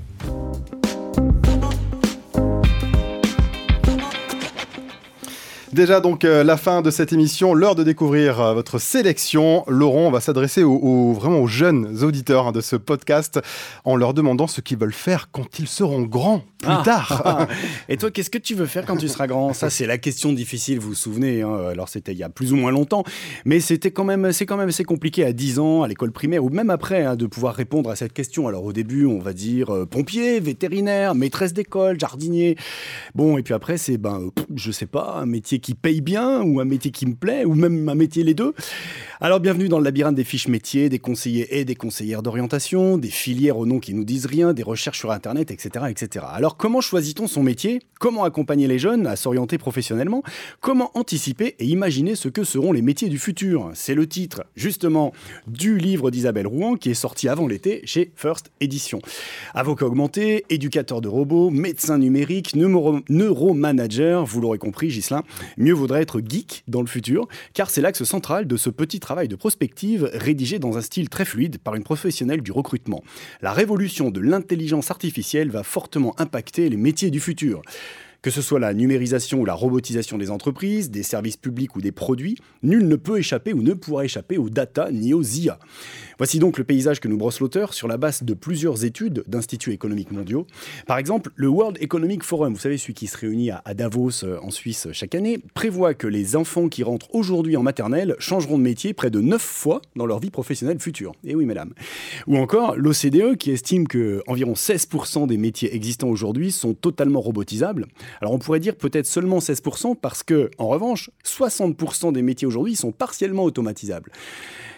Déjà 5.74 6.02
donc 6.02 6.24
euh, 6.24 6.44
la 6.44 6.56
fin 6.56 6.84
de 6.84 6.92
cette 6.92 7.14
émission, 7.14 7.56
l'heure 7.56 7.74
de 7.74 7.82
découvrir 7.82 8.40
euh, 8.40 8.54
votre 8.54 8.78
sélection. 8.78 9.64
Laurent, 9.68 10.02
on 10.02 10.12
va 10.12 10.22
s'adresser 10.22 10.62
aux, 10.62 11.14
vraiment 11.14 11.40
aux 11.40 11.48
jeunes 11.48 12.04
auditeurs 12.04 12.46
hein, 12.46 12.52
de 12.52 12.62
ce 12.62 12.76
podcast 12.76 13.40
en 13.84 13.96
leur 13.96 14.14
demandant 14.14 14.46
ce 14.46 14.62
qu'ils 14.62 14.78
veulent 14.78 14.94
faire 14.94 15.32
quand 15.32 15.58
ils 15.58 15.68
seront 15.68 16.04
grands 16.04 16.44
plus 16.60 16.70
ah. 16.70 16.84
tard. 16.86 17.48
Et 17.90 17.98
toi, 17.98 18.12
qu'est-ce 18.12 18.30
que 18.30 18.38
tu 18.38 18.54
veux 18.54 18.68
faire 18.68 18.86
quand 18.86 18.98
tu 18.98 19.08
seras 19.08 19.26
grand? 19.26 19.54
Ça, 19.54 19.72
c'est 19.72 19.88
la 19.88 19.98
question 19.98 20.32
difficile, 20.32 20.80
vous 20.80 20.90
vous 20.90 20.94
souvenez. 20.94 21.42
Hein. 21.42 21.70
Alors 21.72 21.90
c'était 21.90 22.12
il 22.12 22.20
y 22.20 22.24
a 22.24 22.30
plus 22.30 22.54
ou 22.54 22.56
moins 22.56 22.72
longtemps, 22.72 23.04
mais 23.44 23.60
c'était 23.60 23.90
quand 23.90 24.04
même, 24.04 24.32
c'est 24.32 24.46
quand 24.46 24.58
même 24.58 24.70
assez 24.70 24.84
compliqué 24.84 25.26
à 25.26 25.34
10 25.34 25.58
ans, 25.58 25.82
à 25.82 25.88
l'école 25.88 26.12
primaire 26.12 26.44
ou 26.44 26.50
même 26.50 26.70
après, 26.70 27.04
hein, 27.04 27.16
de 27.16 27.26
pouvoir 27.26 27.56
répondre 27.56 27.90
à 27.90 27.96
cette 27.96 28.14
question. 28.14 28.48
Alors 28.48 28.64
au 28.64 28.74
début, 28.74 29.08
on 29.08 29.18
va 29.18 29.34
dire 29.34 29.74
euh, 29.74 29.88
pompier, 29.88 30.40
vétérinaire, 30.40 31.16
maîtresse 31.16 31.54
d'école, 31.54 32.00
jardinier. 32.00 32.58
Bon, 33.16 33.40
et 33.40 33.42
puis 33.42 33.56
après, 33.56 33.78
c'est 33.78 33.98
ben, 33.98 34.30
je 34.56 34.72
sais 34.72 34.86
pas, 34.86 35.16
un 35.20 35.26
métier 35.26 35.63
qui 35.64 35.74
paye 35.74 36.02
bien 36.02 36.44
ou 36.44 36.60
un 36.60 36.66
métier 36.66 36.92
qui 36.92 37.08
me 37.08 37.16
plaît 37.16 37.46
ou 37.46 37.56
même 37.56 37.90
un 37.90 37.96
métier 37.96 38.24
les 38.24 38.36
deux. 38.36 38.54
Alors 39.22 39.40
bienvenue 39.40 39.70
dans 39.70 39.78
le 39.80 39.86
labyrinthe 39.86 40.16
des 40.16 40.26
fiches 40.26 40.50
métiers, 40.50 40.90
des 40.90 41.00
conseillers 41.00 41.58
et 41.58 41.64
des 41.64 41.76
conseillères 41.76 42.22
d'orientation, 42.22 42.98
des 42.98 43.10
filières 43.10 43.58
au 43.58 43.66
nom 43.66 43.80
qui 43.80 43.94
nous 43.94 44.04
disent 44.04 44.26
rien, 44.26 44.54
des 44.54 44.64
recherches 44.64 45.00
sur 45.00 45.12
internet, 45.12 45.50
etc., 45.50 45.86
etc. 45.90 46.26
Alors 46.30 46.58
comment 46.58 46.82
choisit-on 46.82 47.28
son 47.28 47.42
métier? 47.42 47.82
Comment 48.00 48.26
accompagner 48.26 48.68
les 48.68 48.80
jeunes 48.80 49.08
à 49.08 49.16
s'orienter 49.16 49.58
professionnellement? 49.58 50.24
Comment 50.60 50.92
anticiper 50.94 51.56
et 51.60 51.66
imaginer 51.66 52.16
ce 52.16 52.28
que 52.28 52.44
seront 52.44 52.74
les 52.74 52.82
métiers 52.82 53.08
du 53.08 53.18
futur? 53.18 53.72
C'est 53.76 53.96
le 53.96 54.06
titre 54.08 54.44
justement 54.58 55.14
du 55.48 55.78
livre 55.78 56.12
d'Isabelle 56.12 56.48
Rouen 56.48 56.76
qui 56.76 56.92
est 56.92 56.96
sorti 56.96 57.30
avant 57.30 57.48
l'été 57.48 57.82
chez 57.86 58.12
First 58.18 58.52
Edition. 58.60 59.00
Avocat 59.54 59.86
augmenté, 59.86 60.44
éducateur 60.50 61.00
de 61.00 61.08
robots, 61.08 61.50
médecin 61.50 61.98
numérique, 61.98 62.56
neuromanager, 62.56 64.26
vous 64.26 64.42
l'aurez 64.42 64.58
compris 64.58 64.90
Gislin, 64.90 65.24
mieux 65.58 65.74
vaudrait 65.74 66.02
être 66.02 66.22
geek 66.22 66.64
dans 66.68 66.82
le 66.82 66.88
futur, 66.88 67.28
car 67.54 67.70
c'est 67.70 67.82
l'axe 67.82 68.04
central 68.04 68.48
de 68.48 68.58
ce 68.58 68.70
petit 68.70 69.00
travail 69.00 69.28
de 69.28 69.36
prospective 69.36 70.10
rédigé 70.14 70.60
dans 70.60 70.78
un 70.78 70.82
style 70.82 71.10
très 71.10 71.26
fluide 71.26 71.58
par 71.60 71.76
une 71.76 71.84
professionnelle 71.84 72.42
du 72.42 72.52
recrutement. 72.52 73.04
La 73.42 73.54
révolution 73.54 74.12
de 74.12 74.20
l'intelligence 74.20 74.92
artificielle 74.92 75.50
va 75.50 75.64
fortement 75.64 76.20
impacter 76.20 76.70
les 76.70 76.78
métiers 76.78 77.12
du 77.12 77.20
futur. 77.20 77.62
Que 78.24 78.32
ce 78.32 78.42
soit 78.42 78.60
la 78.60 78.74
numérisation 78.74 79.42
ou 79.42 79.46
la 79.46 79.54
robotisation 79.54 80.18
des 80.18 80.32
entreprises, 80.32 80.90
des 80.90 81.04
services 81.04 81.36
publics 81.36 81.76
ou 81.76 81.82
des 81.82 81.92
produits, 81.92 82.38
nul 82.62 82.88
ne 82.88 82.96
peut 82.96 83.20
échapper 83.20 83.52
ou 83.52 83.62
ne 83.62 83.74
pourra 83.74 84.06
échapper 84.06 84.38
aux 84.38 84.50
data 84.50 84.90
ni 84.94 85.14
aux 85.14 85.22
IA. 85.22 85.60
Voici 86.24 86.40
donc 86.40 86.58
le 86.58 86.64
paysage 86.64 87.02
que 87.02 87.10
nous 87.10 87.18
brosse 87.18 87.42
l'auteur 87.42 87.74
sur 87.74 87.90
la 87.90 87.98
base 87.98 88.24
de 88.24 88.34
plusieurs 88.34 88.86
études 88.86 89.26
d'instituts 89.28 89.74
économiques 89.74 90.12
mondiaux. 90.12 90.48
Par 90.88 90.98
exemple, 90.98 91.32
le 91.36 91.50
World 91.50 91.78
Economic 91.82 92.24
Forum, 92.24 92.54
vous 92.54 92.62
savez, 92.62 92.78
celui 92.78 92.94
qui 92.94 93.08
se 93.08 93.18
réunit 93.18 93.52
à 93.52 93.74
Davos 93.74 94.24
euh, 94.24 94.40
en 94.42 94.50
Suisse 94.50 94.88
chaque 94.94 95.16
année, 95.16 95.38
prévoit 95.54 95.94
que 95.94 96.08
les 96.08 96.38
enfants 96.38 96.70
qui 96.70 96.82
rentrent 96.82 97.14
aujourd'hui 97.14 97.58
en 97.58 97.62
maternelle 97.62 98.16
changeront 98.20 98.58
de 98.58 98.64
métier 98.64 98.94
près 98.94 99.10
de 99.10 99.20
9 99.20 99.42
fois 99.42 99.82
dans 99.98 100.06
leur 100.06 100.20
vie 100.20 100.30
professionnelle 100.32 100.80
future. 100.80 101.12
Et 101.26 101.32
eh 101.32 101.36
oui, 101.36 101.46
mesdames. 101.46 101.74
Ou 102.28 102.38
encore 102.38 102.78
l'OCDE 102.78 103.36
qui 103.36 103.52
estime 103.52 103.86
que 103.86 104.24
environ 104.26 104.54
16% 104.54 105.28
des 105.28 105.38
métiers 105.38 105.76
existants 105.76 106.08
aujourd'hui 106.08 106.54
sont 106.54 106.74
totalement 106.74 107.20
robotisables. 107.20 107.88
Alors 108.22 108.32
on 108.32 108.40
pourrait 108.40 108.62
dire 108.62 108.78
peut-être 108.78 109.08
seulement 109.08 109.40
16% 109.40 109.98
parce 110.02 110.24
que, 110.24 110.52
en 110.58 110.70
revanche, 110.70 111.10
60% 111.26 112.14
des 112.14 112.22
métiers 112.22 112.48
aujourd'hui 112.48 112.78
sont 112.78 112.94
partiellement 112.94 113.44
automatisables 113.44 114.10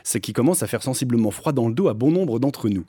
ce 0.06 0.18
qui 0.20 0.32
commence 0.32 0.63
à 0.63 0.68
faire 0.68 0.84
sensiblement 0.84 1.32
froid 1.32 1.52
dans 1.52 1.68
le 1.68 1.74
dos 1.74 1.89
à 1.89 1.94
bon 1.94 2.12
nombre 2.12 2.39
d'entre 2.39 2.70
nous. 2.70 2.86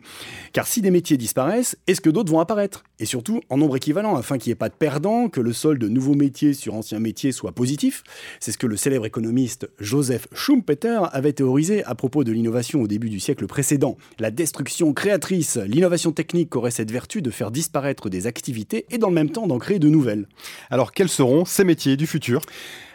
Car 0.52 0.68
si 0.68 0.82
des 0.82 0.92
métiers 0.92 1.16
disparaissent, 1.16 1.76
est-ce 1.88 2.00
que 2.00 2.10
d'autres 2.10 2.30
vont 2.30 2.38
apparaître? 2.38 2.84
Et 3.00 3.06
surtout 3.06 3.40
en 3.48 3.56
nombre 3.56 3.76
équivalent, 3.76 4.14
afin 4.14 4.38
qu'il 4.38 4.50
n'y 4.50 4.52
ait 4.52 4.56
pas 4.56 4.68
de 4.68 4.74
perdants, 4.74 5.28
que 5.28 5.40
le 5.40 5.52
solde 5.52 5.80
de 5.80 5.88
nouveaux 5.88 6.14
métiers 6.14 6.54
sur 6.54 6.74
anciens 6.74 7.00
métiers 7.00 7.32
soit 7.32 7.52
positif. 7.52 8.04
C'est 8.38 8.52
ce 8.52 8.58
que 8.58 8.66
le 8.66 8.76
célèbre 8.76 9.06
économiste 9.06 9.68
Joseph 9.80 10.28
Schumpeter 10.32 11.00
avait 11.12 11.32
théorisé 11.32 11.82
à 11.84 11.94
propos 11.94 12.22
de 12.22 12.32
l'innovation 12.32 12.82
au 12.82 12.86
début 12.86 13.08
du 13.08 13.18
siècle 13.18 13.46
précédent. 13.46 13.96
La 14.18 14.30
destruction 14.30 14.92
créatrice, 14.92 15.56
l'innovation 15.56 16.12
technique 16.12 16.54
aurait 16.54 16.70
cette 16.70 16.90
vertu 16.90 17.22
de 17.22 17.30
faire 17.30 17.50
disparaître 17.50 18.10
des 18.10 18.26
activités 18.26 18.84
et 18.90 18.98
dans 18.98 19.08
le 19.08 19.14
même 19.14 19.30
temps 19.30 19.46
d'en 19.46 19.58
créer 19.58 19.78
de 19.78 19.88
nouvelles. 19.88 20.28
Alors 20.70 20.92
quels 20.92 21.08
seront 21.08 21.46
ces 21.46 21.64
métiers 21.64 21.96
du 21.96 22.06
futur? 22.06 22.42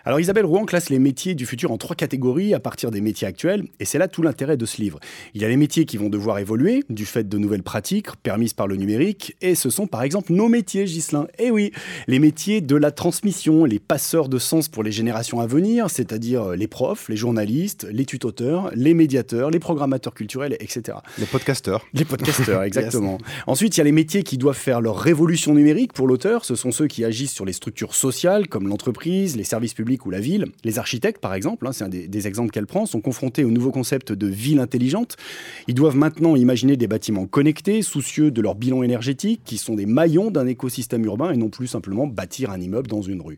Alors 0.04 0.20
Isabelle 0.20 0.46
Rouen 0.46 0.66
classe 0.66 0.90
les 0.90 0.98
métiers 0.98 1.36
du 1.36 1.46
futur 1.46 1.72
en 1.72 1.78
trois 1.78 1.96
catégories 1.96 2.56
à 2.56 2.60
partir 2.60 2.90
des 2.90 3.02
métiers 3.02 3.28
actuels, 3.28 3.66
et 3.80 3.86
c'est 3.86 4.00
là 4.00 4.08
tout 4.08 4.24
l'intérêt 4.24 4.58
de 4.58 4.66
ce 4.66 4.82
livre. 4.82 5.00
Il 5.36 5.42
y 5.42 5.46
a 5.46 5.48
les 5.48 5.58
métiers 5.58 5.86
qui 5.86 5.98
vont 5.98 6.10
devoir 6.10 6.40
évoluer 6.40 6.84
du 6.90 7.06
fait 7.06 7.30
de 7.30 7.38
nouvelles 7.38 7.62
pratiques 7.62 8.16
permises 8.24 8.54
par 8.54 8.66
le 8.66 8.78
numérique, 8.78 9.36
et 9.42 9.54
ce 9.54 9.70
sont 9.70 9.86
par 9.86 10.02
exemple 10.02 10.34
nos 10.34 10.48
métiers, 10.48 10.88
Gislin. 10.88 11.28
Eh 11.38 11.52
oui, 11.52 11.72
les 12.08 12.18
métiers 12.18 12.62
de 12.62 12.76
la 12.76 12.90
transmission, 12.90 13.64
les 13.64 13.78
passeurs 13.78 14.28
de 14.28 14.40
sens 14.40 14.70
pour 14.70 14.82
les 14.82 14.92
générations 14.92 15.40
à 15.40 15.46
venir, 15.46 15.92
c'est-à-dire 15.92 16.52
les 16.52 16.68
profs, 16.68 17.08
les 17.08 17.16
journalistes, 17.16 17.88
les 17.92 18.06
tutoteurs, 18.06 18.72
les 18.74 18.96
médiateurs, 18.96 19.52
les 19.52 19.60
programmateurs 19.60 20.16
culturels, 20.16 20.58
etc. 20.60 20.98
Les 21.20 21.28
podcasteurs. 21.28 21.86
Les 21.94 22.06
podcasteurs, 22.06 22.64
exactement. 22.64 23.20
Ensuite, 23.46 23.78
il 23.78 23.80
y 23.80 23.82
a 23.82 23.86
les 23.86 23.92
métiers 23.92 24.24
qui 24.24 24.40
doivent 24.40 24.58
faire 24.58 24.82
leur 24.82 24.98
révolution 24.98 25.54
numérique 25.54 25.94
pour 25.94 26.08
l'auteur. 26.08 26.44
Ce 26.44 26.56
sont 26.56 26.72
ceux 26.72 26.88
qui 26.88 27.06
agissent 27.06 27.34
sur 27.34 27.46
les 27.46 27.54
structures 27.54 27.94
sociales, 27.94 28.48
comme 28.48 28.68
l'entreprise, 28.68 29.38
les 29.38 29.44
services 29.44 29.76
publics 29.76 29.91
ou 30.06 30.10
la 30.10 30.20
ville. 30.20 30.46
Les 30.64 30.80
architectes, 30.80 31.20
par 31.20 31.34
exemple, 31.34 31.68
hein, 31.68 31.72
c'est 31.72 31.84
un 31.84 31.90
des, 31.90 32.28
exemples 32.28 32.52
qu'elle 32.52 32.68
prend, 32.68 32.86
sont 32.86 33.02
confrontés 33.02 33.44
au 33.44 33.52
nouveau 33.52 33.72
concept 33.72 34.12
de 34.12 34.28
ville 34.28 34.60
intelligente. 34.60 35.18
Ils 35.68 35.74
doivent 35.74 35.96
maintenant 35.96 36.36
imaginer 36.36 36.78
des 36.78 36.88
bâtiments 36.88 37.26
connectés, 37.26 37.82
soucieux 37.82 38.32
de 38.32 38.42
leur 38.42 38.56
bilan 38.56 38.84
énergétique, 38.84 39.42
qui 39.44 39.58
sont 39.58 39.76
des 39.76 39.86
maillons 39.86 40.32
d'un 40.32 40.48
écosystème 40.48 41.04
urbain 41.06 41.32
et 41.32 41.38
non 41.38 41.50
plus 41.50 41.68
simplement 41.68 42.08
bâtir 42.08 42.52
un 42.52 42.60
immeuble 42.60 42.88
dans 42.88 43.02
une 43.02 43.22
rue. 43.22 43.38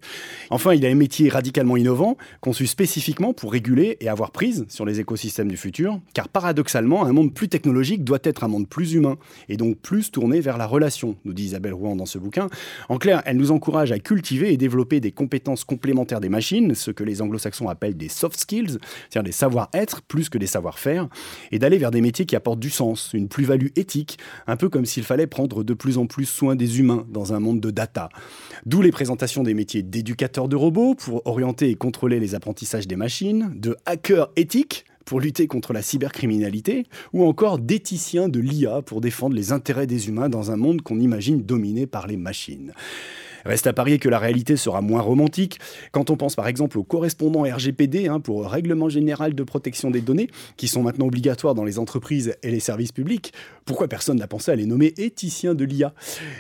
Enfin, 0.50 0.74
il 0.74 0.86
a 0.86 0.90
un 0.90 0.96
métier 0.96 1.30
radicalement 1.30 1.78
innovant, 1.78 2.18
conçu 2.42 2.68
spécifiquement 2.68 3.34
pour 3.34 3.52
réguler 3.52 3.98
et 4.02 4.10
avoir 4.10 4.32
prise 4.32 4.66
sur 4.70 4.86
les 4.86 5.00
écosystèmes 5.00 5.48
du 5.48 5.58
futur, 5.58 6.00
car 6.14 6.30
paradoxalement, 6.30 7.06
un 7.06 7.14
monde 7.14 7.34
plus 7.34 7.48
technologique 7.48 8.04
doit 8.04 8.20
être 8.24 8.44
un 8.44 8.48
monde 8.48 8.68
plus 8.68 8.94
humain, 8.94 9.18
et 9.50 9.58
donc 9.58 9.78
plus 9.78 10.12
tourné 10.12 10.42
vers 10.42 10.58
la 10.58 10.68
relation, 10.68 11.16
nous 11.26 11.34
dit 11.34 11.46
Isabelle 11.46 11.74
Rouen 11.74 11.96
dans 11.96 12.06
ce 12.06 12.18
bouquin. 12.18 12.50
En 12.90 12.98
clair, 12.98 13.22
elle 13.26 13.38
nous 13.38 13.52
encourage 13.52 13.92
à 13.92 14.00
cultiver 14.00 14.54
et 14.54 14.58
développer 14.58 15.00
des 15.00 15.12
compétences 15.12 15.64
complémentaires 15.64 16.20
des 16.20 16.30
ce 16.44 16.92
que 16.92 17.04
les 17.04 17.22
anglo-saxons 17.22 17.70
appellent 17.70 17.98
des 17.98 18.10
soft 18.10 18.40
skills, 18.40 18.78
c'est-à-dire 19.10 19.24
des 19.24 19.32
savoir-être 19.32 20.02
plus 20.02 20.30
que 20.30 20.38
des 20.38 20.48
savoir-faire, 20.48 21.08
et 21.52 21.60
d'aller 21.60 21.78
vers 21.78 21.92
des 21.92 22.02
métiers 22.02 22.26
qui 22.26 22.36
apportent 22.36 22.60
du 22.60 22.70
sens, 22.70 23.12
une 23.14 23.28
plus-value 23.28 23.70
éthique, 23.76 24.18
un 24.48 24.58
peu 24.58 24.70
comme 24.70 24.86
s'il 24.86 25.04
fallait 25.04 25.28
prendre 25.28 25.64
de 25.64 25.74
plus 25.74 25.98
en 25.98 26.06
plus 26.06 26.26
soin 26.26 26.56
des 26.56 26.80
humains 26.80 27.06
dans 27.10 27.34
un 27.34 27.40
monde 27.40 27.60
de 27.60 27.72
data. 27.72 28.10
D'où 28.66 28.82
les 28.82 28.92
présentations 28.92 29.44
des 29.44 29.54
métiers 29.54 29.84
d'éducateurs 29.84 30.48
de 30.48 30.56
robots 30.56 30.96
pour 30.96 31.26
orienter 31.26 31.70
et 31.70 31.76
contrôler 31.76 32.20
les 32.20 32.36
apprentissages 32.36 32.88
des 32.88 32.96
machines, 32.96 33.52
de 33.56 33.76
hackers 33.86 34.30
éthiques 34.36 34.86
pour 35.06 35.20
lutter 35.20 35.48
contre 35.48 35.74
la 35.74 35.82
cybercriminalité, 35.82 36.86
ou 37.12 37.26
encore 37.26 37.60
d'éthiciens 37.60 38.30
de 38.30 38.40
l'IA 38.40 38.82
pour 38.82 39.02
défendre 39.02 39.36
les 39.36 39.52
intérêts 39.52 39.88
des 39.88 40.08
humains 40.08 40.30
dans 40.30 40.52
un 40.52 40.56
monde 40.56 40.82
qu'on 40.82 41.00
imagine 41.00 41.44
dominé 41.44 41.88
par 41.88 42.08
les 42.08 42.18
machines. 42.18 42.74
Reste 43.46 43.68
à 43.68 43.74
parier 43.74 44.00
que 44.00 44.10
la 44.10 44.20
réalité 44.20 44.58
sera 44.58 44.82
moins 44.82 45.02
romantique 45.02 45.60
quand 45.92 46.10
on 46.10 46.18
pense 46.18 46.36
par 46.36 46.48
exemple 46.48 46.78
aux 46.78 46.84
correspondants 46.84 47.44
RGPD 47.44 48.08
hein, 48.08 48.20
pour 48.20 48.50
Règlement 48.50 48.90
général 48.90 49.36
de 49.36 49.44
protection 49.44 49.92
des 49.92 50.02
données, 50.02 50.30
qui 50.58 50.68
sont 50.68 50.84
maintenant 50.84 51.08
obligatoires 51.08 51.56
dans 51.56 51.64
les 51.64 51.80
entreprises 51.80 52.36
et 52.44 52.52
les 52.52 52.60
services 52.60 52.92
publics. 52.92 53.34
Pourquoi 53.66 53.88
personne 53.88 54.18
n'a 54.18 54.28
pensé 54.28 54.52
à 54.52 54.56
les 54.56 54.66
nommer 54.66 54.94
éthiciens 54.98 55.56
de 55.56 55.64
l'IA 55.64 55.94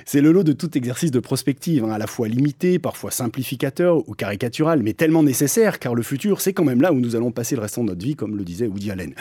C'est 0.05 0.21
le 0.21 0.31
lot 0.31 0.43
de 0.43 0.53
tout 0.53 0.77
exercice 0.77 1.11
de 1.11 1.19
prospective, 1.19 1.83
hein, 1.85 1.91
à 1.91 1.97
la 1.97 2.07
fois 2.07 2.27
limité, 2.27 2.79
parfois 2.79 3.11
simplificateur 3.11 4.07
ou 4.09 4.13
caricatural, 4.13 4.83
mais 4.83 4.93
tellement 4.93 5.23
nécessaire, 5.23 5.79
car 5.79 5.95
le 5.95 6.03
futur, 6.03 6.41
c'est 6.41 6.53
quand 6.53 6.65
même 6.65 6.81
là 6.81 6.91
où 6.91 6.99
nous 6.99 7.15
allons 7.15 7.31
passer 7.31 7.55
le 7.55 7.61
restant 7.61 7.83
de 7.83 7.89
notre 7.89 8.05
vie, 8.05 8.15
comme 8.15 8.35
le 8.35 8.43
disait 8.43 8.67
Woody 8.67 8.91
Allen. 8.91 9.13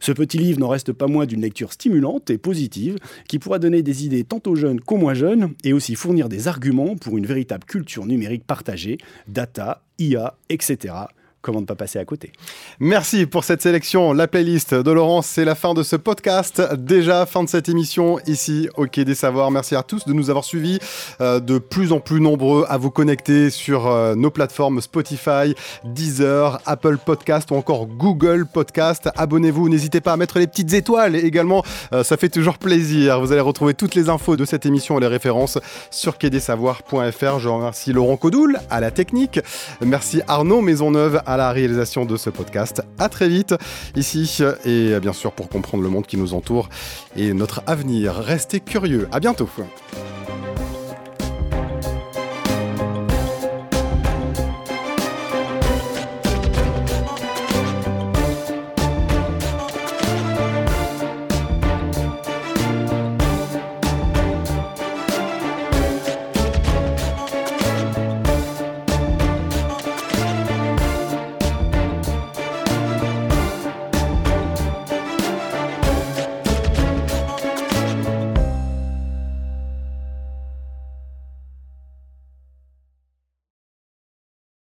Ce 0.00 0.12
petit 0.12 0.38
livre 0.38 0.58
n'en 0.58 0.68
reste 0.68 0.92
pas 0.92 1.06
moins 1.06 1.26
d'une 1.26 1.42
lecture 1.42 1.72
stimulante 1.72 2.30
et 2.30 2.38
positive, 2.38 2.96
qui 3.28 3.38
pourra 3.38 3.58
donner 3.58 3.82
des 3.82 4.06
idées 4.06 4.24
tant 4.24 4.40
aux 4.46 4.56
jeunes 4.56 4.80
qu'aux 4.80 4.96
moins 4.96 5.14
jeunes, 5.14 5.50
et 5.64 5.72
aussi 5.72 5.94
fournir 5.94 6.28
des 6.28 6.48
arguments 6.48 6.96
pour 6.96 7.18
une 7.18 7.26
véritable 7.30 7.64
culture 7.64 8.06
numérique 8.06 8.44
partagée, 8.44 8.98
data, 9.28 9.82
IA, 9.98 10.34
etc 10.48 11.06
comment 11.42 11.60
ne 11.60 11.66
pas 11.66 11.74
passer 11.74 11.98
à 11.98 12.04
côté. 12.04 12.32
Merci 12.78 13.26
pour 13.26 13.44
cette 13.44 13.62
sélection. 13.62 14.12
La 14.12 14.28
playlist 14.28 14.74
de 14.74 14.90
Laurence, 14.90 15.26
c'est 15.26 15.44
la 15.44 15.54
fin 15.54 15.74
de 15.74 15.82
ce 15.82 15.96
podcast. 15.96 16.62
Déjà, 16.76 17.24
fin 17.26 17.42
de 17.42 17.48
cette 17.48 17.68
émission 17.68 18.18
ici 18.26 18.68
au 18.76 18.86
Quai 18.86 19.04
des 19.04 19.14
Savoirs. 19.14 19.50
Merci 19.50 19.74
à 19.74 19.82
tous 19.82 20.04
de 20.04 20.12
nous 20.12 20.30
avoir 20.30 20.44
suivis, 20.44 20.78
euh, 21.20 21.40
de 21.40 21.58
plus 21.58 21.92
en 21.92 22.00
plus 22.00 22.20
nombreux 22.20 22.66
à 22.68 22.76
vous 22.76 22.90
connecter 22.90 23.50
sur 23.50 23.86
euh, 23.86 24.14
nos 24.14 24.30
plateformes 24.30 24.80
Spotify, 24.80 25.54
Deezer, 25.84 26.60
Apple 26.66 26.98
Podcast 26.98 27.50
ou 27.50 27.54
encore 27.54 27.86
Google 27.86 28.46
Podcast. 28.46 29.08
Abonnez-vous, 29.16 29.68
n'hésitez 29.68 30.00
pas 30.00 30.12
à 30.12 30.16
mettre 30.16 30.38
les 30.38 30.46
petites 30.46 30.72
étoiles 30.74 31.16
également, 31.16 31.64
euh, 31.92 32.04
ça 32.04 32.16
fait 32.16 32.28
toujours 32.28 32.58
plaisir. 32.58 33.20
Vous 33.20 33.32
allez 33.32 33.40
retrouver 33.40 33.74
toutes 33.74 33.94
les 33.94 34.08
infos 34.08 34.36
de 34.36 34.44
cette 34.44 34.66
émission 34.66 34.98
et 34.98 35.00
les 35.00 35.06
références 35.06 35.58
sur 35.90 36.18
quai-des-savoirs.fr. 36.18 37.38
Je 37.38 37.48
remercie 37.48 37.92
Laurent 37.92 38.16
Codoul 38.16 38.58
à 38.68 38.80
la 38.80 38.90
technique. 38.90 39.40
Merci 39.80 40.20
Arnaud 40.28 40.60
Maisonneuve 40.60 41.20
à 41.30 41.36
la 41.36 41.52
réalisation 41.52 42.04
de 42.04 42.16
ce 42.16 42.30
podcast. 42.30 42.82
À 42.98 43.08
très 43.08 43.28
vite 43.28 43.54
ici 43.96 44.42
et 44.64 44.98
bien 45.00 45.12
sûr 45.12 45.32
pour 45.32 45.48
comprendre 45.48 45.82
le 45.82 45.88
monde 45.88 46.06
qui 46.06 46.16
nous 46.16 46.34
entoure 46.34 46.68
et 47.16 47.32
notre 47.32 47.62
avenir. 47.66 48.14
Restez 48.14 48.60
curieux. 48.60 49.08
À 49.12 49.20
bientôt. 49.20 49.48